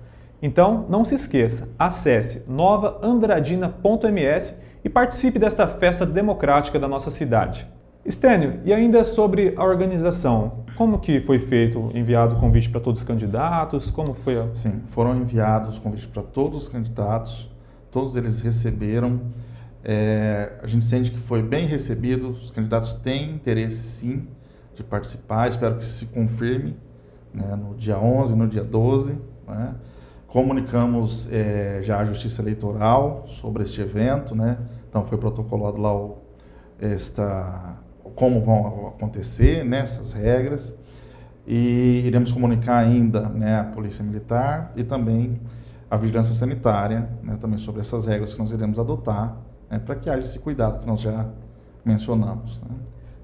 Então, 0.41 0.85
não 0.87 1.03
se 1.03 1.15
esqueça, 1.15 1.67
acesse 1.77 2.43
novaandradina.ms 2.47 4.59
e 4.83 4.89
participe 4.89 5.39
desta 5.39 5.65
festa 5.67 6.05
democrática 6.05 6.77
da 6.77 6.87
nossa 6.87 7.09
cidade. 7.09 7.67
Estênio, 8.05 8.59
e 8.65 8.73
ainda 8.73 9.01
sobre 9.05 9.53
a 9.55 9.63
organização, 9.63 10.65
como 10.75 10.99
que 10.99 11.21
foi 11.21 11.39
feito, 11.39 11.89
enviado 11.93 12.35
o 12.35 12.39
convite 12.39 12.69
para 12.69 12.81
todos 12.81 12.99
os 12.99 13.07
candidatos, 13.07 13.89
como 13.89 14.13
foi? 14.13 14.37
A... 14.37 14.53
Sim, 14.53 14.81
foram 14.87 15.15
enviados 15.15 15.79
convites 15.79 16.05
para 16.05 16.21
todos 16.21 16.63
os 16.63 16.69
candidatos, 16.69 17.49
todos 17.89 18.17
eles 18.17 18.41
receberam, 18.41 19.21
é, 19.83 20.53
a 20.61 20.67
gente 20.67 20.83
sente 20.83 21.11
que 21.11 21.19
foi 21.19 21.41
bem 21.41 21.65
recebido, 21.65 22.29
os 22.29 22.51
candidatos 22.51 22.93
têm 22.93 23.31
interesse 23.31 23.77
sim 23.77 24.27
de 24.75 24.83
participar, 24.83 25.47
espero 25.47 25.75
que 25.75 25.85
se 25.85 26.07
confirme 26.07 26.75
né, 27.33 27.55
no 27.55 27.73
dia 27.75 27.97
11, 27.97 28.35
no 28.35 28.47
dia 28.47 28.63
12, 28.63 29.17
né? 29.47 29.75
Comunicamos 30.27 31.29
é, 31.31 31.79
já 31.83 31.99
à 31.99 32.05
Justiça 32.05 32.41
Eleitoral 32.41 33.23
sobre 33.27 33.63
este 33.63 33.81
evento, 33.81 34.35
né? 34.35 34.57
Então 34.89 35.05
foi 35.05 35.17
protocolado 35.17 35.77
lá 35.79 35.95
o, 35.95 36.17
esta, 36.81 37.77
como 38.15 38.41
vão 38.41 38.87
acontecer 38.87 39.63
nessas 39.63 40.13
né, 40.13 40.21
regras 40.21 40.75
e 41.45 42.03
iremos 42.05 42.31
comunicar 42.31 42.77
ainda 42.77 43.21
né, 43.29 43.59
a 43.59 43.63
Polícia 43.63 44.03
Militar 44.03 44.71
e 44.75 44.83
também 44.83 45.41
a 45.89 45.97
Vigilância 45.97 46.33
Sanitária, 46.33 47.09
né, 47.21 47.37
também 47.39 47.57
sobre 47.57 47.81
essas 47.81 48.05
regras 48.05 48.33
que 48.33 48.39
nós 48.39 48.51
iremos 48.51 48.79
adotar, 48.79 49.37
né, 49.69 49.79
para 49.79 49.95
que 49.95 50.09
haja 50.09 50.21
esse 50.21 50.39
cuidado 50.39 50.79
que 50.79 50.87
nós 50.87 51.01
já 51.01 51.29
mencionamos. 51.83 52.61
Né. 52.61 52.75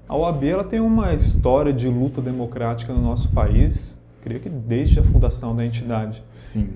A 0.08 0.16
OAB 0.16 0.44
ela 0.44 0.64
tem 0.64 0.80
uma 0.80 1.14
história 1.14 1.72
de 1.72 1.88
luta 1.88 2.20
democrática 2.20 2.92
no 2.92 3.00
nosso 3.00 3.30
país, 3.30 3.98
creio 4.20 4.40
que 4.40 4.48
desde 4.48 5.00
a 5.00 5.02
fundação 5.02 5.54
da 5.54 5.64
entidade. 5.64 6.22
Sim. 6.30 6.70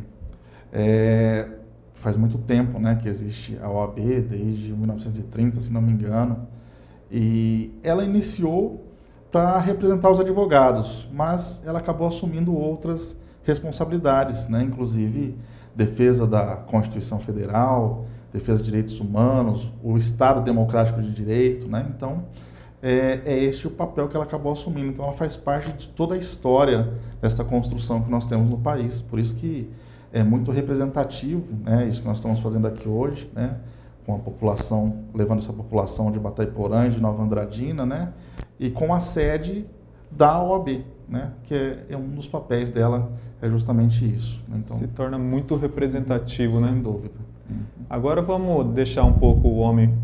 É, 0.73 1.49
faz 1.95 2.17
muito 2.17 2.39
tempo 2.39 2.79
né, 2.79 2.99
que 3.01 3.09
existe 3.09 3.59
a 3.61 3.69
OAB, 3.69 3.99
desde 4.29 4.73
1930, 4.73 5.61
se 5.61 5.73
não 5.73 5.83
me 5.83 5.93
engano, 5.93 6.47
e 7.11 7.73
ela 7.83 8.05
iniciou 8.05 8.85
para 9.31 9.59
representar 9.59 10.11
os 10.11 10.21
advogados, 10.21 11.09
mas 11.13 11.63
ela 11.67 11.81
acabou 11.81 12.07
assumindo 12.07 12.57
outras 12.57 13.17
responsabilidades, 13.43 14.49
né, 14.49 14.63
inclusive 14.63 15.37
defesa 15.75 16.27
da 16.27 16.57
Constituição 16.57 17.19
Federal, 17.19 18.07
defesa 18.33 18.63
de 18.63 18.71
direitos 18.71 18.99
humanos, 19.01 19.73
o 19.83 19.97
Estado 19.97 20.41
Democrático 20.43 21.01
de 21.01 21.13
Direito, 21.13 21.69
né? 21.69 21.87
Então, 21.95 22.25
é, 22.83 23.21
é 23.25 23.45
este 23.45 23.67
o 23.67 23.71
papel 23.71 24.09
que 24.09 24.17
ela 24.17 24.25
acabou 24.25 24.53
assumindo. 24.53 24.89
Então, 24.89 25.05
ela 25.05 25.15
faz 25.15 25.37
parte 25.37 25.73
de 25.73 25.89
toda 25.89 26.15
a 26.15 26.19
história 26.19 26.93
desta 27.21 27.45
construção 27.45 28.03
que 28.03 28.11
nós 28.11 28.27
temos 28.27 28.51
no 28.51 28.59
país. 28.59 29.01
Por 29.01 29.19
isso 29.19 29.35
que 29.37 29.71
é 30.13 30.23
muito 30.23 30.51
representativo, 30.51 31.53
né, 31.65 31.87
isso 31.89 32.03
que 32.03 32.09
nós 32.09 32.19
estamos 32.19 32.41
fazendo 32.41 32.67
aqui 32.67 32.89
hoje, 32.89 33.31
né, 33.35 33.57
com 34.05 34.15
a 34.15 34.19
população, 34.19 35.05
levando 35.15 35.39
essa 35.39 35.53
população 35.53 36.11
de 36.11 36.19
Bataiporã, 36.19 36.89
de 36.89 37.01
Nova 37.01 37.23
Andradina, 37.23 37.87
né, 37.87 38.13
e 38.59 38.71
com 38.71 38.93
a 38.93 39.01
sede 39.01 39.67
da 40.11 40.43
OAB, 40.43 40.85
né, 41.09 41.33
que 41.45 41.55
é, 41.55 41.87
é 41.91 41.97
um 41.97 42.09
dos 42.11 42.29
papéis 42.29 42.71
dela, 42.71 43.13
é 43.41 43.49
justamente 43.49 44.05
isso. 44.05 44.43
Né, 44.49 44.61
então, 44.65 44.77
Se 44.77 44.87
torna 44.89 45.19
muito 45.19 45.57
representativo, 45.57 46.53
sem 46.53 46.63
né? 46.63 46.73
Sem 46.73 46.83
dúvida. 46.83 47.15
Uhum. 47.49 47.57
Agora 47.89 48.23
vamos 48.23 48.67
deixar 48.75 49.05
um 49.05 49.13
pouco 49.13 49.49
o 49.49 49.59
homem 49.59 49.95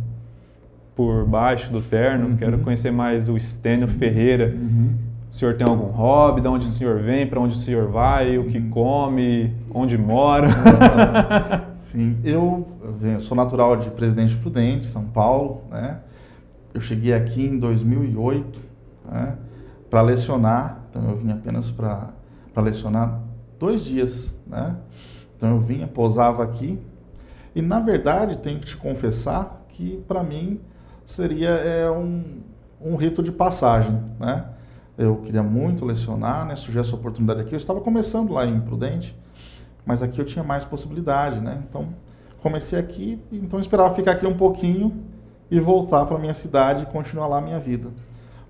por 0.95 1.25
baixo 1.25 1.73
do 1.73 1.81
terno, 1.81 2.29
uhum. 2.29 2.37
quero 2.37 2.59
conhecer 2.59 2.91
mais 2.91 3.29
o 3.29 3.39
Stênio 3.39 3.89
Ferreira. 3.89 4.55
Uhum 4.55 5.11
o 5.31 5.35
senhor 5.35 5.55
tem 5.55 5.67
algum 5.67 5.87
hobby? 5.87 6.41
De 6.41 6.49
onde 6.49 6.67
o 6.67 6.69
senhor 6.69 6.99
vem? 6.99 7.27
Para 7.27 7.41
onde 7.41 7.55
o 7.55 7.59
senhor 7.59 7.89
vai? 7.89 8.37
O 8.37 8.45
que 8.45 8.59
uhum. 8.59 8.71
come? 8.71 9.55
Onde 9.73 9.97
mora? 9.97 10.49
Sim, 11.91 12.21
eu, 12.23 12.69
sou 13.19 13.37
natural 13.37 13.75
de 13.75 13.91
Presidente 13.91 14.37
Prudente, 14.37 14.87
São 14.87 15.07
Paulo, 15.07 15.65
né? 15.69 15.99
Eu 16.73 16.81
cheguei 16.81 17.13
aqui 17.13 17.45
em 17.45 17.59
2008 17.59 18.61
né, 19.11 19.37
para 19.91 20.01
lecionar, 20.01 20.85
então 20.89 21.03
eu 21.09 21.17
vim 21.17 21.33
apenas 21.33 21.69
para 21.69 22.13
lecionar 22.59 23.21
dois 23.59 23.85
dias, 23.85 24.39
né? 24.47 24.77
Então 25.37 25.51
eu 25.51 25.59
vinha, 25.59 25.89
posava 25.89 26.45
aqui 26.45 26.79
e 27.57 27.61
na 27.61 27.81
verdade 27.81 28.39
tenho 28.39 28.61
que 28.61 28.67
te 28.67 28.77
confessar 28.77 29.67
que 29.71 30.01
para 30.07 30.23
mim 30.23 30.61
seria 31.05 31.49
é, 31.49 31.91
um, 31.91 32.23
um 32.81 32.95
rito 32.95 33.21
de 33.21 33.33
passagem, 33.33 34.01
né? 34.21 34.45
Eu 34.97 35.17
queria 35.17 35.43
muito 35.43 35.85
lecionar, 35.85 36.47
né? 36.47 36.55
Surgiu 36.55 36.83
essa 36.83 36.95
oportunidade 36.95 37.41
aqui. 37.41 37.53
Eu 37.53 37.57
estava 37.57 37.81
começando 37.81 38.33
lá 38.33 38.47
em 38.47 38.61
Prudente, 38.61 39.19
mas 39.91 40.05
aqui 40.05 40.21
eu 40.21 40.25
tinha 40.25 40.45
mais 40.45 40.65
possibilidade, 40.65 41.41
né? 41.41 41.61
Então, 41.69 41.89
comecei 42.41 42.79
aqui, 42.79 43.21
então 43.33 43.59
esperava 43.59 43.93
ficar 43.93 44.13
aqui 44.13 44.25
um 44.25 44.37
pouquinho 44.37 45.03
e 45.51 45.59
voltar 45.59 46.07
para 46.07 46.17
minha 46.17 46.33
cidade 46.33 46.85
e 46.85 46.87
continuar 46.87 47.27
lá 47.27 47.39
a 47.39 47.41
minha 47.41 47.59
vida. 47.59 47.89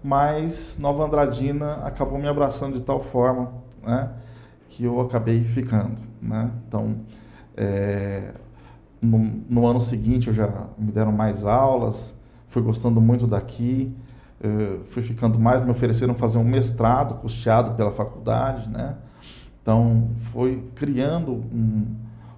Mas 0.04 0.76
Nova 0.78 1.02
Andradina 1.02 1.76
acabou 1.76 2.18
me 2.18 2.28
abraçando 2.28 2.75
de 2.75 2.82
tal 2.82 3.00
forma, 3.00 3.54
né? 3.82 4.11
Que 4.68 4.85
eu 4.85 5.00
acabei 5.00 5.42
ficando, 5.44 6.02
né? 6.20 6.50
Então, 6.68 6.97
é, 7.56 8.35
no, 9.00 9.18
no 9.49 9.66
ano 9.66 9.80
seguinte 9.80 10.28
eu 10.28 10.35
já 10.35 10.47
me 10.76 10.92
deram 10.92 11.11
mais 11.11 11.47
aulas, 11.47 12.14
fui 12.49 12.61
gostando 12.61 13.00
muito 13.00 13.26
daqui, 13.26 13.97
Uh, 14.42 14.85
fui 14.87 15.02
ficando 15.02 15.38
mais, 15.38 15.61
me 15.61 15.70
ofereceram 15.70 16.14
fazer 16.14 16.38
um 16.38 16.44
mestrado 16.44 17.16
custeado 17.16 17.73
pela 17.73 17.92
faculdade, 17.92 18.70
né? 18.70 18.97
Então, 19.62 20.09
foi 20.33 20.62
criando 20.75 21.33
um, 21.33 21.87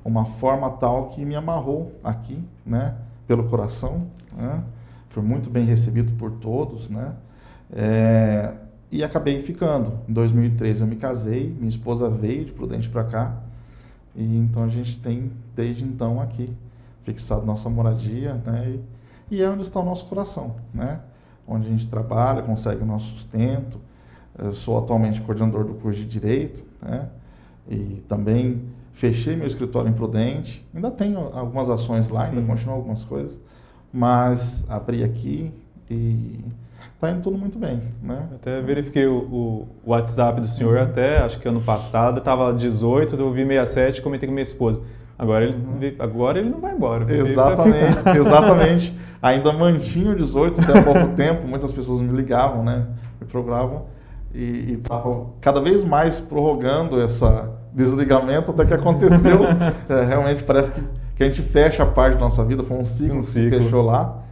uma 0.04 0.24
forma 0.24 0.70
tal 0.70 1.08
que 1.08 1.24
me 1.24 1.34
amarrou 1.34 1.92
aqui, 2.02 2.42
né? 2.64 2.96
Pelo 3.26 3.44
coração, 3.44 4.06
né? 4.36 4.62
Foi 5.08 5.22
muito 5.22 5.50
bem 5.50 5.64
recebido 5.64 6.12
por 6.12 6.32
todos, 6.32 6.88
né? 6.88 7.12
É, 7.72 8.54
e 8.90 9.04
acabei 9.04 9.40
ficando. 9.42 9.98
Em 10.08 10.12
2013 10.12 10.82
eu 10.82 10.86
me 10.86 10.96
casei, 10.96 11.54
minha 11.56 11.68
esposa 11.68 12.08
veio 12.10 12.44
de 12.44 12.52
Prudente 12.52 12.90
para 12.90 13.04
cá, 13.04 13.36
e 14.14 14.36
então 14.38 14.64
a 14.64 14.68
gente 14.68 14.98
tem, 14.98 15.30
desde 15.54 15.84
então, 15.84 16.20
aqui, 16.20 16.52
fixado 17.04 17.46
nossa 17.46 17.68
moradia, 17.70 18.34
né? 18.44 18.78
E, 19.30 19.36
e 19.36 19.42
é 19.42 19.48
onde 19.48 19.62
está 19.62 19.80
o 19.80 19.84
nosso 19.84 20.06
coração, 20.06 20.56
né? 20.74 21.00
onde 21.46 21.66
a 21.66 21.70
gente 21.70 21.88
trabalha, 21.88 22.42
consegue 22.42 22.82
o 22.82 22.86
nosso 22.86 23.12
sustento. 23.12 23.80
Eu 24.38 24.52
sou 24.52 24.78
atualmente 24.78 25.20
coordenador 25.20 25.64
do 25.64 25.74
curso 25.74 26.00
de 26.00 26.06
Direito, 26.06 26.64
né? 26.80 27.08
E 27.68 28.02
também 28.08 28.62
fechei 28.92 29.36
meu 29.36 29.46
escritório 29.46 29.88
em 29.88 29.92
Prudente. 29.92 30.66
Ainda 30.74 30.90
tenho 30.90 31.30
algumas 31.32 31.68
ações 31.68 32.08
lá, 32.08 32.26
Sim. 32.26 32.36
ainda 32.36 32.46
continuo 32.46 32.74
algumas 32.74 33.04
coisas, 33.04 33.40
mas 33.92 34.64
abri 34.68 35.04
aqui 35.04 35.52
e 35.90 36.40
está 36.94 37.10
indo 37.10 37.20
tudo 37.20 37.36
muito 37.36 37.58
bem, 37.58 37.82
né? 38.02 38.28
até 38.34 38.60
verifiquei 38.60 39.06
o, 39.06 39.16
o, 39.16 39.68
WhatsApp 39.84 40.40
do 40.40 40.46
senhor 40.46 40.76
uhum. 40.76 40.82
até, 40.84 41.18
acho 41.18 41.38
que 41.38 41.48
ano 41.48 41.60
passado, 41.60 42.18
estava 42.18 42.52
18, 42.52 43.16
eu 43.16 43.32
vi 43.32 43.44
67 43.44 43.98
e 43.98 44.02
comentei 44.02 44.28
com 44.28 44.32
minha 44.32 44.42
esposa. 44.42 44.82
Agora 45.18 45.44
ele, 45.44 45.56
uhum. 45.56 45.94
agora 45.98 46.38
ele 46.38 46.48
não 46.48 46.60
vai 46.60 46.74
embora. 46.74 47.12
Exatamente, 47.12 48.18
exatamente. 48.18 48.98
Ainda 49.22 49.52
mantinha 49.52 50.10
o 50.10 50.16
18 50.16 50.60
até 50.60 50.78
há 50.78 50.82
pouco 50.82 51.14
tempo, 51.14 51.46
muitas 51.46 51.70
pessoas 51.70 52.00
me 52.00 52.16
ligavam, 52.16 52.64
né? 52.64 52.86
Me 53.20 53.26
procuravam 53.26 53.84
e 54.34 54.74
estava 54.74 55.26
cada 55.40 55.60
vez 55.60 55.84
mais 55.84 56.20
prorrogando 56.20 57.00
esse 57.00 57.24
desligamento 57.72 58.50
até 58.50 58.64
que 58.64 58.74
aconteceu. 58.74 59.40
é, 59.88 60.04
realmente 60.04 60.44
parece 60.44 60.72
que, 60.72 60.82
que 61.16 61.24
a 61.24 61.26
gente 61.26 61.42
fecha 61.42 61.82
a 61.82 61.86
parte 61.86 62.14
da 62.14 62.20
nossa 62.20 62.44
vida, 62.44 62.62
foi 62.62 62.76
um 62.76 62.84
ciclo 62.84 63.16
um 63.16 63.20
que 63.20 63.26
ciclo. 63.26 63.50
se 63.50 63.64
fechou 63.64 63.82
lá 63.82 64.22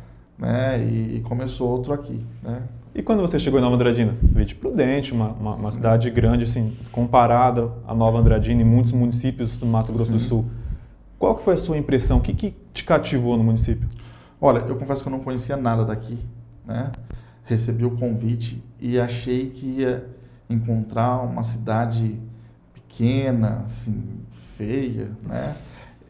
né? 0.41 0.83
E, 0.83 1.17
e, 1.17 1.21
começou 1.21 1.69
outro 1.69 1.93
aqui, 1.93 2.25
né? 2.43 2.63
E 2.95 3.03
quando 3.03 3.21
você 3.21 3.39
chegou 3.39 3.61
em 3.61 3.63
Nova 3.63 3.77
Andradina? 3.77 4.15
Veio 4.21 4.47
de 4.47 4.55
Prudente, 4.55 5.13
uma, 5.13 5.29
uma, 5.29 5.55
uma 5.55 5.71
cidade 5.71 6.11
grande, 6.11 6.43
assim, 6.45 6.77
comparada 6.91 7.71
a 7.87 7.95
Nova 7.95 8.19
Andradina 8.19 8.63
e 8.63 8.65
muitos 8.65 8.93
municípios 8.93 9.57
do 9.59 9.67
Mato 9.67 9.93
Grosso 9.93 10.07
Sim. 10.07 10.13
do 10.15 10.19
Sul. 10.19 10.47
Qual 11.17 11.37
que 11.37 11.45
foi 11.45 11.55
a 11.55 11.57
sua 11.57 11.77
impressão? 11.77 12.19
O 12.19 12.21
que, 12.21 12.33
que 12.33 12.57
te 12.73 12.83
cativou 12.83 13.37
no 13.37 13.45
município? 13.45 13.87
Olha, 14.41 14.61
eu 14.61 14.75
confesso 14.75 15.03
que 15.03 15.09
eu 15.09 15.13
não 15.13 15.21
conhecia 15.21 15.57
nada 15.57 15.85
daqui, 15.85 16.19
né? 16.67 16.91
Recebi 17.51 17.85
o 17.85 17.91
convite 17.91 18.63
e 18.79 18.97
achei 18.97 19.51
que 19.51 19.67
ia 19.67 20.09
encontrar 20.49 21.21
uma 21.21 21.43
cidade 21.43 22.17
pequena, 22.73 23.63
assim, 23.65 24.21
feia, 24.57 25.11
né? 25.27 25.57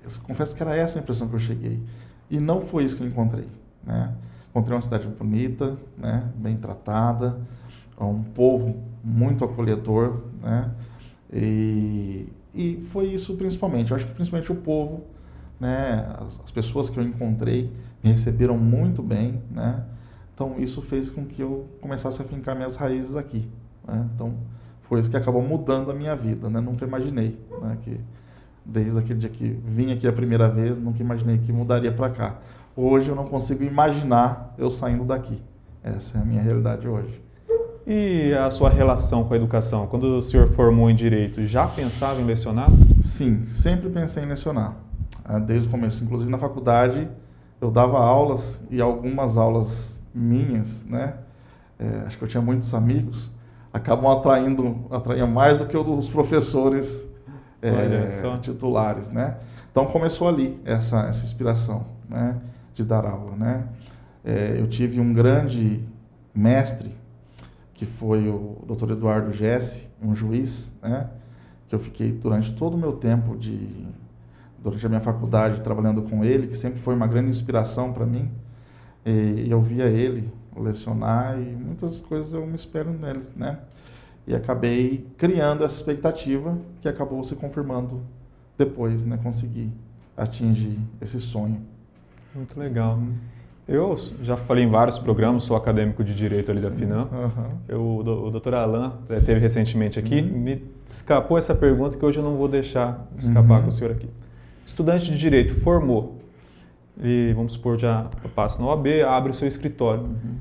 Eu 0.05 0.11
confesso 0.23 0.55
que 0.55 0.63
era 0.63 0.77
essa 0.77 0.99
a 0.99 1.03
impressão 1.03 1.29
que 1.29 1.35
eu 1.35 1.39
cheguei. 1.39 1.83
E 2.29 2.39
não 2.39 2.61
foi 2.61 2.85
isso 2.85 2.99
que 2.99 3.03
eu 3.03 3.07
encontrei, 3.07 3.49
né? 3.83 4.13
Encontrei 4.51 4.77
uma 4.77 4.83
cidade 4.83 5.09
bonita, 5.09 5.79
né? 5.97 6.31
Bem 6.37 6.59
tratada, 6.59 7.41
um 7.99 8.23
povo 8.23 8.77
muito 9.03 9.43
acolhedor, 9.43 10.25
né? 10.43 10.71
E, 11.33 12.29
e 12.55 12.87
foi 12.91 13.07
isso 13.07 13.35
principalmente. 13.35 13.93
Eu 13.93 13.97
acho 13.97 14.07
que 14.07 14.13
principalmente 14.13 14.53
o 14.53 14.57
povo, 14.57 15.07
né, 15.59 16.07
as, 16.19 16.39
as, 16.45 16.51
pessoas 16.51 16.91
que 16.91 16.99
eu 16.99 17.03
encontrei 17.03 17.73
me 18.05 18.11
receberam 18.11 18.59
muito 18.59 19.03
bem, 19.03 19.41
né? 19.51 19.85
Então 20.41 20.55
isso 20.57 20.81
fez 20.81 21.11
com 21.11 21.27
que 21.27 21.43
eu 21.43 21.67
começasse 21.83 22.23
a 22.23 22.25
fincar 22.25 22.57
minhas 22.57 22.75
raízes 22.75 23.15
aqui. 23.15 23.47
Né? 23.87 24.09
Então 24.15 24.33
foi 24.81 24.99
isso 24.99 25.11
que 25.11 25.17
acabou 25.19 25.43
mudando 25.43 25.91
a 25.91 25.95
minha 25.95 26.17
vida, 26.17 26.49
né? 26.49 26.61
Nunca 26.63 26.87
imaginei, 26.87 27.39
né, 27.61 27.77
que 27.83 28.01
desde 28.65 28.99
aquele 28.99 29.19
dia 29.19 29.29
que 29.29 29.45
vim 29.67 29.93
aqui 29.93 30.09
a 30.09 30.13
primeira 30.13 30.49
vez, 30.49 30.81
nunca 30.81 31.03
imaginei 31.03 31.37
que 31.37 31.53
mudaria 31.53 31.93
para 31.93 32.09
cá. 32.09 32.39
Hoje 32.75 33.11
eu 33.11 33.15
não 33.15 33.27
consigo 33.27 33.63
imaginar 33.63 34.55
eu 34.57 34.71
saindo 34.71 35.05
daqui. 35.05 35.43
Essa 35.83 36.17
é 36.17 36.23
a 36.23 36.25
minha 36.25 36.41
realidade 36.41 36.89
hoje. 36.89 37.23
E 37.87 38.33
a 38.33 38.51
sua 38.51 38.71
relação 38.71 39.25
com 39.25 39.35
a 39.35 39.37
educação? 39.37 39.87
Quando 39.89 40.05
o 40.05 40.23
senhor 40.23 40.49
formou 40.53 40.89
em 40.89 40.95
Direito, 40.95 41.47
já 41.47 41.67
pensava 41.67 42.19
em 42.19 42.25
lecionar? 42.25 42.71
Sim, 43.03 43.45
sempre 43.45 43.91
pensei 43.91 44.23
em 44.23 44.27
lecionar. 44.27 44.75
Ah, 45.23 45.39
desde 45.39 45.69
o 45.69 45.71
começo. 45.71 46.03
Inclusive 46.03 46.31
na 46.31 46.39
faculdade, 46.39 47.07
eu 47.61 47.71
dava 47.71 47.99
aulas 47.99 48.59
e 48.71 48.81
algumas 48.81 49.37
aulas 49.37 50.00
minhas, 50.15 50.85
né? 50.85 51.15
É, 51.79 52.05
acho 52.07 52.19
que 52.19 52.25
eu 52.25 52.29
tinha 52.29 52.43
muitos 52.43 52.75
amigos, 52.75 53.31
acabam 53.73 54.11
atraindo, 54.11 54.87
atraindo 54.91 55.29
mais 55.29 55.59
do 55.59 55.67
que 55.67 55.77
os 55.77 56.09
professores 56.09 57.09
é, 57.63 58.39
titulares, 58.41 59.09
né? 59.09 59.39
Então 59.71 59.87
começou 59.87 60.29
ali 60.29 60.61
essa, 60.65 61.07
essa 61.07 61.25
inspiração, 61.25 61.87
né? 62.09 62.37
De 62.75 62.85
dar 62.85 63.05
aula, 63.07 63.37
né? 63.37 63.65
É, 64.25 64.57
eu 64.59 64.67
tive 64.67 65.01
um 65.01 65.13
grande 65.13 65.83
mestre 66.35 66.95
que 67.73 67.87
foi 67.87 68.29
o 68.29 68.59
Dr. 68.67 68.91
Eduardo 68.91 69.33
Jesse, 69.33 69.89
um 70.03 70.15
juiz, 70.15 70.73
né? 70.83 71.09
Que 71.69 71.75
eu 71.75 71.79
fiquei 71.79 72.13
durante 72.13 72.53
todo 72.53 72.75
o 72.75 72.79
meu 72.79 72.93
tempo 72.93 73.37
de 73.37 73.87
durante 74.63 74.85
a 74.85 74.89
minha 74.91 75.01
faculdade 75.01 75.63
trabalhando 75.63 76.03
com 76.03 76.23
ele, 76.23 76.47
que 76.47 76.57
sempre 76.57 76.79
foi 76.79 76.95
uma 76.95 77.07
grande 77.07 77.31
inspiração 77.31 77.93
para 77.93 78.05
mim. 78.05 78.31
E 79.05 79.47
eu 79.51 79.61
via 79.61 79.85
ele 79.85 80.31
lecionar 80.57 81.39
e 81.39 81.45
muitas 81.45 82.01
coisas 82.01 82.35
eu 82.35 82.47
me 82.47 82.55
espero 82.55 82.93
nele, 82.93 83.23
né? 83.37 83.59
E 84.27 84.35
acabei 84.35 85.07
criando 85.17 85.65
essa 85.65 85.77
expectativa 85.77 86.59
que 86.81 86.89
acabou 86.89 87.23
se 87.25 87.35
confirmando 87.35 88.03
depois, 88.59 89.05
né? 89.05 89.19
Consegui 89.23 89.73
atingir 90.17 90.79
esse 91.01 91.19
sonho. 91.19 91.63
Muito 92.35 92.59
legal. 92.59 92.97
Uhum. 92.97 93.15
Eu 93.67 93.97
já 94.23 94.37
falei 94.37 94.65
em 94.65 94.69
vários 94.69 94.99
programas, 94.99 95.45
sou 95.45 95.57
acadêmico 95.57 96.03
de 96.03 96.13
Direito 96.13 96.51
ali 96.51 96.61
Sim, 96.61 96.69
da 96.69 96.75
FINAM. 96.75 97.03
Uhum. 97.05 97.51
Eu, 97.69 97.81
o, 97.81 97.99
o 98.27 98.31
doutor 98.31 98.55
Alain 98.55 98.93
eh, 99.09 99.21
teve 99.21 99.39
recentemente 99.39 99.95
Sim. 99.95 100.01
aqui, 100.01 100.21
me 100.21 100.65
escapou 100.87 101.39
essa 101.39 101.55
pergunta 101.55 101.97
que 101.97 102.05
hoje 102.05 102.19
eu 102.19 102.25
não 102.25 102.37
vou 102.37 102.49
deixar 102.49 103.07
escapar 103.17 103.59
uhum. 103.59 103.63
com 103.63 103.69
o 103.69 103.73
senhor 103.73 103.93
aqui. 103.93 104.09
Estudante 104.67 105.11
de 105.11 105.17
Direito, 105.17 105.55
formou, 105.61 106.20
e 107.03 107.33
vamos 107.35 107.55
supor, 107.55 107.79
já 107.79 108.11
passa 108.35 108.61
na 108.61 108.69
OAB, 108.69 108.87
abre 109.09 109.31
o 109.31 109.35
seu 109.35 109.49
escritório. 109.49 110.05
Uhum. 110.05 110.37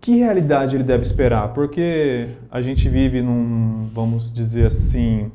Que 0.00 0.16
realidade 0.16 0.76
ele 0.76 0.84
deve 0.84 1.02
esperar? 1.02 1.52
Porque 1.52 2.30
a 2.50 2.62
gente 2.62 2.88
vive 2.88 3.20
num, 3.20 3.90
vamos 3.92 4.32
dizer 4.32 4.66
assim, 4.66 5.30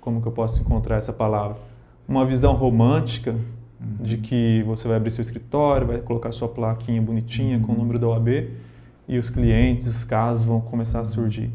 como 0.00 0.20
que 0.20 0.28
eu 0.28 0.32
posso 0.32 0.60
encontrar 0.60 0.96
essa 0.96 1.12
palavra? 1.12 1.56
Uma 2.06 2.26
visão 2.26 2.52
romântica 2.52 3.32
uhum. 3.32 4.04
de 4.04 4.18
que 4.18 4.62
você 4.66 4.86
vai 4.86 4.96
abrir 4.96 5.10
seu 5.10 5.22
escritório, 5.22 5.86
vai 5.86 5.98
colocar 5.98 6.32
sua 6.32 6.48
plaquinha 6.48 7.00
bonitinha 7.00 7.56
uhum. 7.56 7.62
com 7.62 7.72
o 7.72 7.76
número 7.76 7.98
da 7.98 8.08
OAB 8.08 8.50
e 9.08 9.18
os 9.18 9.30
clientes, 9.30 9.86
os 9.86 10.04
casos 10.04 10.44
vão 10.44 10.60
começar 10.60 11.00
a 11.00 11.04
surgir. 11.04 11.50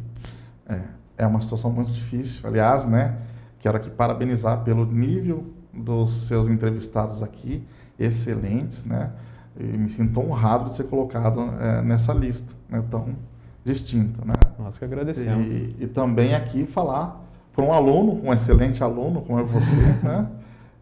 É, 0.68 0.82
é 1.20 1.28
uma 1.28 1.40
situação 1.42 1.72
muito 1.72 1.92
difícil. 1.92 2.48
Aliás, 2.48 2.86
né, 2.86 3.18
quero 3.60 3.78
aqui 3.78 3.90
parabenizar 3.90 4.64
pelo 4.64 4.86
nível 4.86 5.46
dos 5.74 6.12
seus 6.12 6.50
entrevistados 6.50 7.22
aqui, 7.22 7.64
excelentes, 8.00 8.86
né? 8.86 9.12
E 9.58 9.64
me 9.64 9.90
sinto 9.90 10.20
honrado 10.20 10.66
de 10.66 10.74
ser 10.74 10.86
colocado 10.86 11.40
é, 11.60 11.82
nessa 11.82 12.14
lista, 12.14 12.54
né, 12.70 12.84
tão 12.92 13.16
distinta, 13.64 14.24
né? 14.26 14.34
Nós 14.60 14.78
que 14.78 14.86
agradecemos. 14.86 15.52
E, 15.52 15.76
e 15.80 15.88
também 15.88 16.36
aqui 16.36 16.66
falar 16.66 17.24
para 17.54 17.64
um 17.64 17.72
aluno, 17.72 18.22
um 18.24 18.34
excelente 18.34 18.84
aluno 18.84 19.22
como 19.22 19.40
é 19.40 19.44
você, 19.44 19.78
né? 20.04 20.28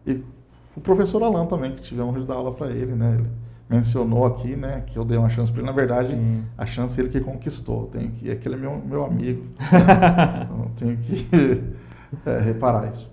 E 0.06 0.22
o 0.76 0.80
professor 0.80 1.22
Alan 1.22 1.46
também, 1.46 1.72
que 1.72 1.80
tivemos 1.80 2.20
de 2.20 2.26
dar 2.26 2.34
aula 2.34 2.52
para 2.52 2.70
ele, 2.70 2.94
né? 2.94 3.16
Ele 3.18 3.28
mencionou 3.68 4.26
aqui, 4.26 4.54
né, 4.54 4.84
que 4.86 4.96
eu 4.96 5.04
dei 5.04 5.16
uma 5.16 5.30
chance 5.30 5.50
para 5.50 5.60
ele. 5.60 5.66
Na 5.66 5.74
verdade, 5.74 6.08
Sim. 6.08 6.44
a 6.56 6.66
chance 6.66 7.00
ele 7.00 7.08
que 7.08 7.20
conquistou. 7.20 7.86
Tenho 7.86 8.10
que, 8.10 8.30
aquele 8.30 8.56
é 8.56 8.58
meu, 8.58 8.82
meu 8.84 9.04
amigo. 9.04 9.44
Né? 9.58 10.44
então, 10.44 10.70
tenho 10.76 10.96
que 10.98 11.26
é, 12.26 12.38
reparar 12.40 12.90
isso. 12.90 13.10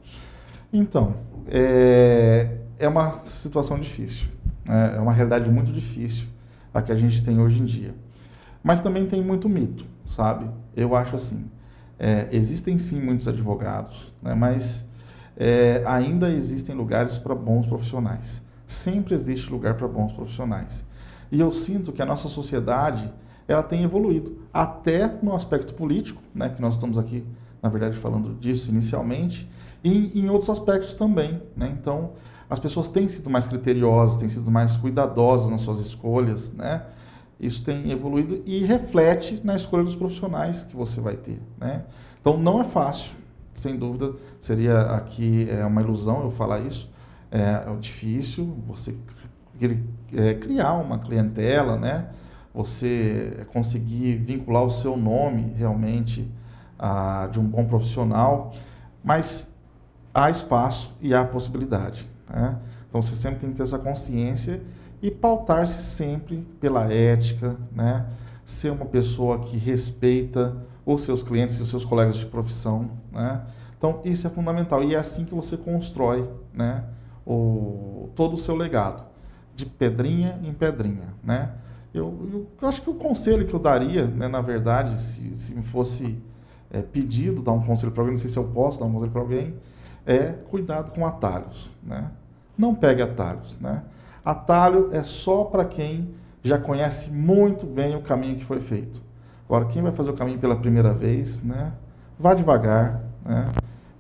Então, 0.74 1.15
é, 1.48 2.58
é 2.81 2.88
uma 2.88 3.23
situação 3.23 3.79
difícil. 3.79 4.27
Né? 4.65 4.96
É 4.98 5.00
uma 5.00 5.13
realidade 5.13 5.50
muito 5.50 5.72
difícil 5.72 6.27
a 6.74 6.81
que 6.81 6.91
a 6.91 6.96
gente 6.96 7.24
tem 7.24 7.39
hoje 7.39 7.61
em 7.61 7.65
dia. 7.65 7.94
Mas 8.63 8.81
também 8.81 9.05
tem 9.05 9.22
muito 9.22 9.48
mito, 9.48 9.85
sabe? 10.05 10.50
Eu 10.75 10.96
acho 10.96 11.15
assim. 11.15 11.46
É, 12.00 12.27
existem 12.31 12.77
sim 12.79 13.00
muitos 13.00 13.27
advogados, 13.27 14.11
né? 14.22 14.33
mas 14.33 14.87
é, 15.37 15.83
ainda 15.85 16.31
existem 16.31 16.75
lugares 16.75 17.17
para 17.17 17.35
bons 17.35 17.67
profissionais. 17.67 18.41
Sempre 18.65 19.13
existe 19.13 19.51
lugar 19.51 19.75
para 19.75 19.87
bons 19.87 20.11
profissionais. 20.11 20.83
E 21.31 21.39
eu 21.39 21.51
sinto 21.51 21.91
que 21.91 22.01
a 22.01 22.05
nossa 22.05 22.27
sociedade 22.27 23.11
ela 23.48 23.61
tem 23.61 23.83
evoluído, 23.83 24.39
até 24.51 25.07
no 25.22 25.35
aspecto 25.35 25.74
político, 25.74 26.22
né, 26.33 26.50
que 26.50 26.61
nós 26.61 26.75
estamos 26.75 26.98
aqui, 26.98 27.24
na 27.61 27.70
verdade, 27.70 27.98
falando 27.98 28.33
disso 28.39 28.72
inicialmente, 28.72 29.50
e 29.83 30.20
em 30.20 30.29
outros 30.29 30.50
aspectos 30.50 30.94
também. 30.94 31.41
Né? 31.55 31.75
Então, 31.79 32.11
as 32.51 32.59
pessoas 32.59 32.90
têm 32.90 33.07
sido 33.07 33.29
mais 33.29 33.48
criteriosas, 33.48 34.18
têm 34.18 34.27
sido 34.27 34.51
mais 34.51 34.75
cuidadosas 34.75 35.50
nas 35.50 35.61
suas 35.61 35.79
escolhas, 35.79 36.51
né? 36.51 36.83
Isso 37.40 37.64
tem 37.64 37.90
evoluído 37.92 38.44
e 38.46 38.61
reflete 38.66 39.40
na 39.42 39.55
escolha 39.55 39.85
dos 39.85 39.96
profissionais 39.96 40.66
que 40.66 40.75
você 40.75 41.00
vai 41.00 41.16
ter, 41.16 41.42
né? 41.57 41.85
Então, 42.20 42.37
não 42.37 42.59
é 42.59 42.66
fácil, 42.66 43.16
sem 43.53 43.77
dúvida, 43.77 44.16
seria 44.37 44.81
aqui 44.81 45.48
é 45.50 45.66
uma 45.66 45.81
ilusão 45.81 46.24
eu 46.24 46.29
falar 46.29 46.59
isso. 46.59 46.92
É, 47.31 47.40
é 47.40 47.75
difícil 47.79 48.53
você 48.68 48.98
é, 50.14 50.33
criar 50.33 50.74
uma 50.74 51.00
clientela, 51.00 51.77
né? 51.77 52.09
Você 52.53 53.48
conseguir 53.53 54.18
vincular 54.18 54.64
o 54.64 54.70
seu 54.70 54.98
nome 54.98 55.53
realmente 55.55 56.29
a, 56.77 57.29
de 57.31 57.40
um 57.40 57.46
bom 57.46 57.64
profissional, 57.64 58.53
mas 59.01 59.50
há 60.14 60.29
espaço 60.29 60.94
e 61.00 61.14
há 61.14 61.24
possibilidade. 61.24 62.10
Né? 62.31 62.57
Então 62.87 63.01
você 63.01 63.15
sempre 63.15 63.39
tem 63.39 63.50
que 63.50 63.57
ter 63.57 63.63
essa 63.63 63.79
consciência 63.79 64.61
e 65.01 65.09
pautar-se 65.09 65.81
sempre 65.83 66.48
pela 66.59 66.91
ética, 66.91 67.57
né? 67.72 68.05
ser 68.46 68.72
uma 68.72 68.85
pessoa 68.85 69.39
que 69.39 69.57
respeita 69.57 70.55
os 70.85 71.03
seus 71.03 71.24
clientes 71.24 71.59
e 71.59 71.63
os 71.63 71.70
seus 71.70 71.85
colegas 71.85 72.15
de 72.15 72.25
profissão. 72.25 72.91
Né? 73.11 73.41
Então, 73.77 74.01
isso 74.03 74.27
é 74.27 74.29
fundamental. 74.29 74.83
E 74.83 74.94
é 74.94 74.98
assim 74.98 75.25
que 75.25 75.33
você 75.33 75.57
constrói 75.57 76.29
né, 76.53 76.83
o, 77.25 78.09
todo 78.15 78.33
o 78.33 78.37
seu 78.37 78.55
legado, 78.55 79.03
de 79.55 79.65
pedrinha 79.65 80.39
em 80.44 80.53
pedrinha. 80.53 81.13
Né? 81.24 81.51
Eu, 81.94 82.29
eu, 82.31 82.48
eu 82.61 82.67
acho 82.67 82.81
que 82.81 82.89
o 82.89 82.96
conselho 82.96 83.46
que 83.46 83.53
eu 83.53 83.59
daria, 83.59 84.05
né, 84.05 84.27
na 84.27 84.41
verdade, 84.41 85.00
se, 85.00 85.35
se 85.35 85.55
me 85.55 85.63
fosse 85.63 86.17
é, 86.70 86.81
pedido 86.81 87.41
dar 87.41 87.51
um 87.51 87.61
conselho 87.61 87.91
para 87.91 88.01
alguém, 88.01 88.13
não 88.13 88.22
sei 88.22 88.29
se 88.29 88.37
eu 88.37 88.46
posso 88.46 88.79
dar 88.79 88.85
um 88.85 88.91
conselho 88.94 89.11
para 89.11 89.22
alguém, 89.22 89.55
é 90.05 90.27
cuidado 90.50 90.91
com 90.91 91.05
atalhos. 91.05 91.70
Né? 91.83 92.09
Não 92.57 92.75
pegue 92.75 93.01
atalhos. 93.01 93.57
Né? 93.59 93.81
Atalho 94.24 94.90
é 94.92 95.03
só 95.03 95.44
para 95.44 95.66
quem 95.66 96.09
já 96.44 96.57
conhece 96.57 97.11
muito 97.11 97.66
bem 97.66 97.96
o 97.96 98.01
caminho 98.01 98.35
que 98.35 98.46
foi 98.46 98.59
feito. 98.59 99.01
Agora, 99.46 99.66
quem 99.66 99.81
vai 99.81 99.92
fazer 99.92 100.09
o 100.09 100.14
caminho 100.14 100.40
pela 100.40 100.55
primeira 100.55 100.94
vez, 100.94 101.42
né? 101.44 101.74
Vá 102.18 102.33
devagar, 102.33 103.01
né? 103.25 103.51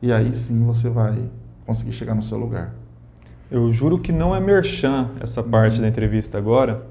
E 0.01 0.11
aí 0.11 0.33
sim 0.33 0.65
você 0.65 0.89
vai 0.89 1.29
conseguir 1.65 1.91
chegar 1.91 2.15
no 2.15 2.21
seu 2.21 2.37
lugar. 2.37 2.73
Eu 3.49 3.71
juro 3.71 3.99
que 3.99 4.11
não 4.11 4.33
é 4.33 4.39
merchan 4.39 5.09
essa 5.19 5.43
parte 5.43 5.75
uhum. 5.75 5.81
da 5.81 5.87
entrevista 5.89 6.37
agora, 6.37 6.87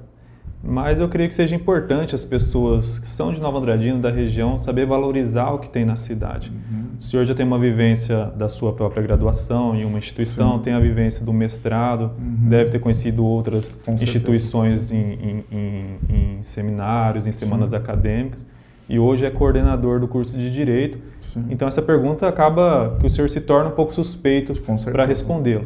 mas 0.63 0.99
eu 0.99 1.09
creio 1.09 1.27
que 1.27 1.35
seja 1.35 1.55
importante 1.55 2.13
as 2.13 2.23
pessoas 2.23 2.99
que 2.99 3.07
são 3.07 3.33
de 3.33 3.41
Nova 3.41 3.57
Andradina, 3.57 3.97
da 3.97 4.11
região, 4.11 4.57
saber 4.57 4.85
valorizar 4.85 5.51
o 5.51 5.59
que 5.59 5.69
tem 5.69 5.83
na 5.83 5.95
cidade. 5.95 6.51
Uhum. 6.51 6.97
O 6.99 7.01
senhor 7.01 7.25
já 7.25 7.33
tem 7.33 7.45
uma 7.45 7.57
vivência 7.57 8.25
da 8.35 8.47
sua 8.47 8.73
própria 8.73 9.01
graduação 9.01 9.75
em 9.75 9.83
uma 9.83 9.97
instituição, 9.97 10.57
Sim. 10.57 10.63
tem 10.63 10.73
a 10.73 10.79
vivência 10.79 11.25
do 11.25 11.33
mestrado, 11.33 12.11
uhum. 12.17 12.49
deve 12.49 12.69
ter 12.69 12.79
conhecido 12.79 13.25
outras 13.25 13.81
Com 13.83 13.93
instituições 13.93 14.91
em, 14.91 15.43
em, 15.51 15.97
em, 16.09 16.43
seminários, 16.43 17.25
em 17.25 17.31
semanas 17.31 17.71
Sim. 17.71 17.77
acadêmicas, 17.77 18.45
e 18.87 18.99
hoje 18.99 19.25
é 19.25 19.31
coordenador 19.31 19.99
do 19.99 20.07
curso 20.07 20.37
de 20.37 20.51
Direito. 20.51 20.99
Sim. 21.21 21.47
Então 21.49 21.67
essa 21.67 21.81
pergunta 21.81 22.27
acaba 22.27 22.97
que 22.99 23.07
o 23.07 23.09
senhor 23.09 23.29
se 23.29 23.41
torna 23.41 23.69
um 23.69 23.73
pouco 23.73 23.95
suspeito 23.95 24.53
para 24.91 25.05
respondê-la. 25.05 25.63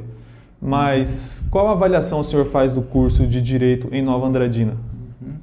Mas 0.61 1.43
qual 1.51 1.67
avaliação 1.67 2.19
o 2.19 2.23
senhor 2.23 2.45
faz 2.47 2.71
do 2.71 2.81
curso 2.81 3.27
de 3.27 3.41
Direito 3.41 3.89
em 3.91 4.01
Nova 4.01 4.25
Andradina? 4.27 4.77
Uhum. 5.21 5.35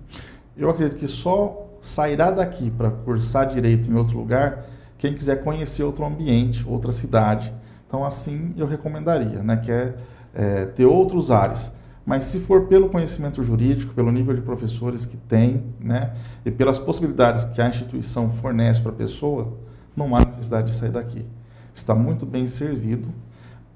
Eu 0.56 0.70
acredito 0.70 0.98
que 0.98 1.06
só 1.06 1.68
sairá 1.80 2.30
daqui 2.30 2.70
para 2.70 2.90
cursar 2.90 3.46
Direito 3.46 3.90
em 3.90 3.94
outro 3.94 4.18
lugar 4.18 4.66
quem 5.02 5.14
quiser 5.14 5.42
conhecer 5.42 5.82
outro 5.82 6.04
ambiente, 6.04 6.64
outra 6.64 6.92
cidade. 6.92 7.52
Então, 7.88 8.04
assim, 8.04 8.54
eu 8.56 8.68
recomendaria, 8.68 9.42
né, 9.42 9.56
que 9.56 9.72
é, 9.72 9.96
é 10.32 10.64
ter 10.64 10.86
outros 10.86 11.32
ares. 11.32 11.72
Mas 12.06 12.22
se 12.22 12.38
for 12.38 12.66
pelo 12.66 12.88
conhecimento 12.88 13.42
jurídico, 13.42 13.92
pelo 13.94 14.12
nível 14.12 14.32
de 14.32 14.40
professores 14.40 15.04
que 15.04 15.16
tem, 15.16 15.64
né, 15.80 16.12
e 16.44 16.52
pelas 16.52 16.78
possibilidades 16.78 17.44
que 17.44 17.60
a 17.60 17.66
instituição 17.66 18.30
fornece 18.30 18.80
para 18.80 18.92
a 18.92 18.94
pessoa, 18.94 19.54
não 19.96 20.14
há 20.14 20.24
necessidade 20.24 20.68
de 20.68 20.72
sair 20.74 20.92
daqui. 20.92 21.26
Está 21.74 21.96
muito 21.96 22.24
bem 22.24 22.46
servido 22.46 23.08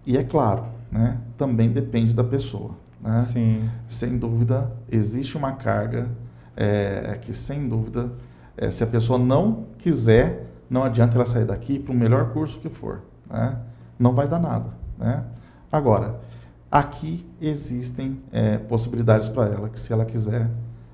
e, 0.07 0.16
é 0.16 0.22
claro, 0.22 0.66
né, 0.90 1.18
também 1.37 1.70
depende 1.70 2.12
da 2.12 2.25
pessoa. 2.25 2.72
Né? 3.01 3.27
Sim. 3.33 3.70
Sem 3.88 4.18
dúvida, 4.18 4.72
existe 4.90 5.37
uma 5.37 5.53
carga 5.53 6.09
é, 6.57 7.18
que, 7.20 7.33
sem 7.33 7.68
dúvida, 7.68 8.12
é, 8.57 8.70
se 8.70 8.83
a 8.83 8.87
pessoa 8.87 9.18
não 9.18 9.66
quiser, 9.79 10.46
não 10.68 10.83
adianta 10.83 11.16
ela 11.16 11.27
sair 11.27 11.44
daqui 11.44 11.79
para 11.79 11.92
o 11.92 11.96
melhor 11.96 12.33
curso 12.33 12.59
que 12.59 12.68
for. 12.68 13.03
Né? 13.29 13.57
Não 13.99 14.12
vai 14.12 14.27
dar 14.27 14.38
nada. 14.38 14.70
Né? 14.99 15.25
Agora, 15.70 16.20
aqui 16.70 17.27
existem 17.40 18.20
é, 18.33 18.57
possibilidades 18.59 19.29
para 19.29 19.46
ela, 19.53 19.68
que 19.68 19.79
se 19.79 19.92
ela 19.92 20.05
quiser, 20.05 20.49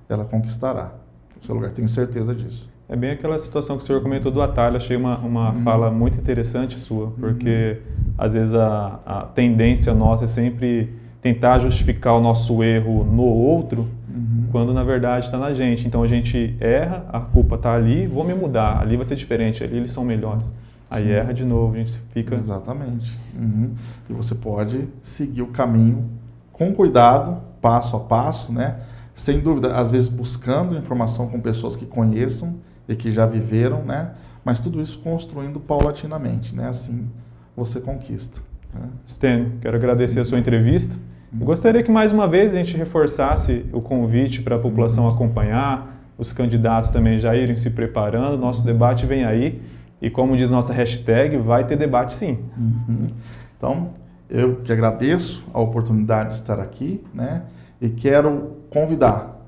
ela 0.09 0.25
conquistará 0.25 0.93
o 1.41 1.45
seu 1.45 1.55
lugar. 1.55 1.71
Tenho 1.71 1.89
certeza 1.89 2.35
disso. 2.35 2.72
É 2.93 2.97
bem 2.97 3.11
aquela 3.11 3.39
situação 3.39 3.79
que 3.79 3.85
o 3.85 3.87
senhor 3.87 4.03
comentou 4.03 4.31
do 4.31 4.43
atalho. 4.43 4.77
Achei 4.77 4.99
uma, 4.99 5.17
uma 5.17 5.51
uhum. 5.51 5.63
fala 5.63 5.91
muito 5.91 6.19
interessante 6.19 6.79
sua, 6.79 7.11
porque 7.19 7.79
uhum. 7.81 8.13
às 8.19 8.35
vezes 8.35 8.55
a, 8.55 9.01
a 9.07 9.23
tendência 9.23 9.95
nossa 9.95 10.25
é 10.25 10.27
sempre 10.27 10.93
tentar 11.23 11.59
justificar 11.59 12.15
o 12.15 12.21
nosso 12.21 12.63
erro 12.63 13.03
no 13.03 13.23
outro, 13.23 13.89
uhum. 14.15 14.45
quando 14.53 14.75
na 14.75 14.85
verdade 14.85 15.25
está 15.25 15.39
na 15.39 15.55
gente. 15.55 15.87
Então 15.87 16.03
a 16.03 16.07
gente 16.07 16.55
erra, 16.61 17.07
a 17.11 17.19
culpa 17.19 17.55
está 17.55 17.73
ali, 17.73 18.07
vou 18.07 18.25
me 18.25 18.35
mudar, 18.35 18.83
ali 18.83 18.95
vai 18.95 19.07
ser 19.07 19.17
diferente, 19.17 19.65
ali 19.65 19.79
eles 19.79 19.91
são 19.91 20.05
melhores. 20.05 20.53
Aí 20.91 21.05
Sim. 21.05 21.13
erra 21.13 21.33
de 21.33 21.47
novo, 21.47 21.75
a 21.75 21.79
gente 21.79 21.99
fica. 22.13 22.35
Exatamente. 22.35 23.19
Uhum. 23.35 23.71
E 24.11 24.13
você 24.13 24.35
pode 24.35 24.87
seguir 25.01 25.41
o 25.41 25.47
caminho 25.47 26.11
com 26.53 26.75
cuidado, 26.75 27.39
passo 27.59 27.97
a 27.97 28.01
passo, 28.01 28.53
né? 28.53 28.81
Sem 29.15 29.41
dúvida, 29.41 29.75
às 29.77 29.91
vezes 29.91 30.09
buscando 30.09 30.77
informação 30.77 31.27
com 31.29 31.41
pessoas 31.41 31.75
que 31.75 31.87
conheçam 31.87 32.61
e 32.89 32.97
que 32.97 33.11
já 33.11 33.27
viveram, 33.27 33.83
né? 33.85 34.13
Mas 34.45 34.59
tudo 34.59 34.81
isso 34.81 34.99
construindo 34.99 35.61
paulatinamente, 35.61 36.55
né? 36.55 36.69
Assim 36.69 37.09
você 37.57 37.81
conquista. 37.81 38.41
Né? 38.75 38.89
Stan, 39.05 39.47
quero 39.61 39.77
agradecer 39.77 40.21
a 40.21 40.25
sua 40.25 40.39
entrevista. 40.39 40.97
Gostaria 41.33 41.83
que 41.83 41.91
mais 41.91 42.13
uma 42.13 42.29
vez 42.29 42.55
a 42.55 42.59
gente 42.59 42.77
reforçasse 42.77 43.65
o 43.73 43.81
convite 43.81 44.43
para 44.43 44.57
a 44.57 44.59
população 44.59 45.09
acompanhar, 45.09 45.99
os 46.19 46.33
candidatos 46.33 46.91
também 46.91 47.19
já 47.19 47.35
irem 47.35 47.57
se 47.57 47.71
preparando, 47.71 48.37
nosso 48.37 48.65
debate 48.65 49.07
vem 49.07 49.25
aí 49.25 49.63
e 50.03 50.11
como 50.11 50.37
diz 50.37 50.51
nossa 50.51 50.73
hashtag, 50.73 51.37
vai 51.37 51.65
ter 51.65 51.77
debate 51.77 52.13
sim. 52.13 52.39
Uhum. 52.57 53.11
Então, 53.57 53.91
eu 54.29 54.57
que 54.57 54.73
agradeço 54.73 55.45
a 55.55 55.61
oportunidade 55.61 56.31
de 56.31 56.35
estar 56.35 56.59
aqui, 56.59 57.01
né? 57.15 57.43
E 57.81 57.89
quero 57.89 58.57
convidar 58.69 59.41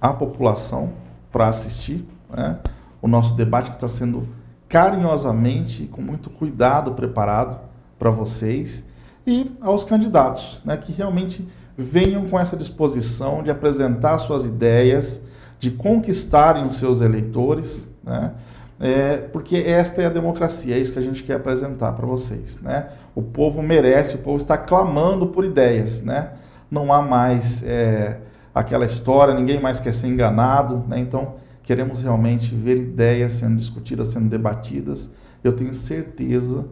a 0.00 0.12
população 0.12 0.90
para 1.30 1.48
assistir 1.48 2.06
né, 2.34 2.56
o 3.00 3.08
nosso 3.08 3.34
debate 3.34 3.70
que 3.70 3.76
está 3.76 3.88
sendo 3.88 4.28
carinhosamente 4.68 5.86
com 5.86 6.02
muito 6.02 6.28
cuidado 6.30 6.92
preparado 6.92 7.58
para 7.98 8.10
vocês 8.10 8.84
e 9.26 9.52
aos 9.60 9.84
candidatos, 9.84 10.60
né, 10.64 10.76
que 10.76 10.92
realmente 10.92 11.46
venham 11.76 12.28
com 12.28 12.38
essa 12.38 12.56
disposição 12.56 13.42
de 13.42 13.50
apresentar 13.50 14.18
suas 14.18 14.44
ideias, 14.44 15.22
de 15.58 15.70
conquistarem 15.70 16.66
os 16.66 16.76
seus 16.76 17.00
eleitores, 17.00 17.90
né, 18.02 18.32
é, 18.80 19.16
porque 19.16 19.56
esta 19.56 20.02
é 20.02 20.06
a 20.06 20.10
democracia, 20.10 20.76
é 20.76 20.78
isso 20.78 20.92
que 20.92 20.98
a 20.98 21.02
gente 21.02 21.24
quer 21.24 21.34
apresentar 21.34 21.92
para 21.92 22.06
vocês. 22.06 22.60
Né? 22.60 22.86
O 23.14 23.22
povo 23.22 23.60
merece, 23.60 24.14
o 24.14 24.18
povo 24.18 24.36
está 24.36 24.56
clamando 24.56 25.26
por 25.26 25.44
ideias. 25.44 26.00
Né? 26.00 26.30
Não 26.70 26.92
há 26.92 27.02
mais 27.02 27.62
é, 27.64 28.18
aquela 28.54 28.86
história, 28.86 29.34
ninguém 29.34 29.60
mais 29.60 29.80
quer 29.80 29.92
ser 29.92 30.06
enganado. 30.06 30.84
Né? 30.86 31.00
Então, 31.00 31.34
queremos 31.68 32.00
realmente 32.00 32.54
ver 32.54 32.78
ideias 32.78 33.32
sendo 33.32 33.56
discutidas, 33.56 34.08
sendo 34.08 34.26
debatidas. 34.26 35.12
Eu 35.44 35.52
tenho 35.52 35.74
certeza 35.74 36.64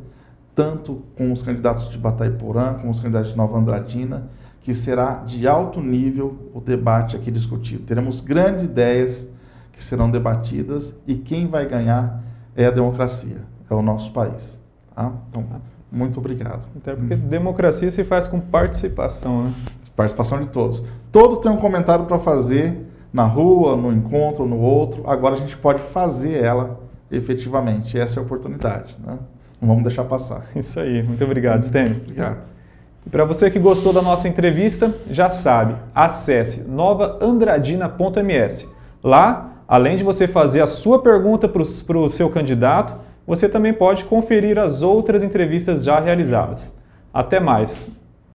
tanto 0.54 1.02
com 1.18 1.30
os 1.30 1.42
candidatos 1.42 1.90
de 1.90 1.98
Bataiporã, 1.98 2.72
com 2.72 2.88
os 2.88 2.98
candidatos 2.98 3.28
de 3.28 3.36
Nova 3.36 3.58
Andradina, 3.58 4.30
que 4.62 4.72
será 4.72 5.16
de 5.16 5.46
alto 5.46 5.82
nível 5.82 6.50
o 6.54 6.62
debate 6.62 7.14
aqui 7.14 7.30
discutido. 7.30 7.82
Teremos 7.82 8.22
grandes 8.22 8.62
ideias 8.62 9.28
que 9.70 9.84
serão 9.84 10.10
debatidas 10.10 10.96
e 11.06 11.14
quem 11.16 11.46
vai 11.46 11.68
ganhar 11.68 12.24
é 12.56 12.64
a 12.64 12.70
democracia, 12.70 13.42
é 13.68 13.74
o 13.74 13.82
nosso 13.82 14.10
país. 14.14 14.58
Tá? 14.94 15.12
Então, 15.28 15.44
muito 15.92 16.18
obrigado. 16.18 16.66
Até 16.74 16.96
porque 16.96 17.16
hum. 17.16 17.28
democracia 17.28 17.90
se 17.90 18.02
faz 18.02 18.26
com 18.26 18.40
participação, 18.40 19.44
né? 19.44 19.54
Participação 19.94 20.40
de 20.40 20.46
todos. 20.46 20.82
Todos 21.12 21.38
têm 21.38 21.52
um 21.52 21.58
comentário 21.58 22.06
para 22.06 22.18
fazer 22.18 22.85
na 23.16 23.24
rua, 23.24 23.74
no 23.76 23.90
encontro, 23.90 24.46
no 24.46 24.60
outro. 24.60 25.08
Agora 25.08 25.34
a 25.34 25.38
gente 25.38 25.56
pode 25.56 25.80
fazer 25.80 26.44
ela 26.44 26.78
efetivamente. 27.10 27.98
Essa 27.98 28.20
é 28.20 28.22
a 28.22 28.26
oportunidade. 28.26 28.94
Né? 29.02 29.16
Não 29.58 29.68
vamos 29.68 29.84
deixar 29.84 30.04
passar. 30.04 30.44
Isso 30.54 30.78
aí. 30.78 31.02
Muito 31.02 31.24
obrigado, 31.24 31.62
Stênio. 31.62 31.96
Obrigado. 31.96 32.44
E 33.06 33.08
para 33.08 33.24
você 33.24 33.50
que 33.50 33.58
gostou 33.58 33.90
da 33.90 34.02
nossa 34.02 34.28
entrevista, 34.28 34.94
já 35.08 35.30
sabe, 35.30 35.76
acesse 35.94 36.68
novaandradina.ms. 36.68 38.68
Lá, 39.02 39.62
além 39.66 39.96
de 39.96 40.04
você 40.04 40.28
fazer 40.28 40.60
a 40.60 40.66
sua 40.66 41.00
pergunta 41.00 41.48
para 41.48 41.62
o 41.62 42.10
seu 42.10 42.28
candidato, 42.28 42.96
você 43.26 43.48
também 43.48 43.72
pode 43.72 44.04
conferir 44.04 44.58
as 44.58 44.82
outras 44.82 45.22
entrevistas 45.22 45.82
já 45.82 45.98
realizadas. 46.00 46.76
Até 47.14 47.40
mais! 47.40 47.90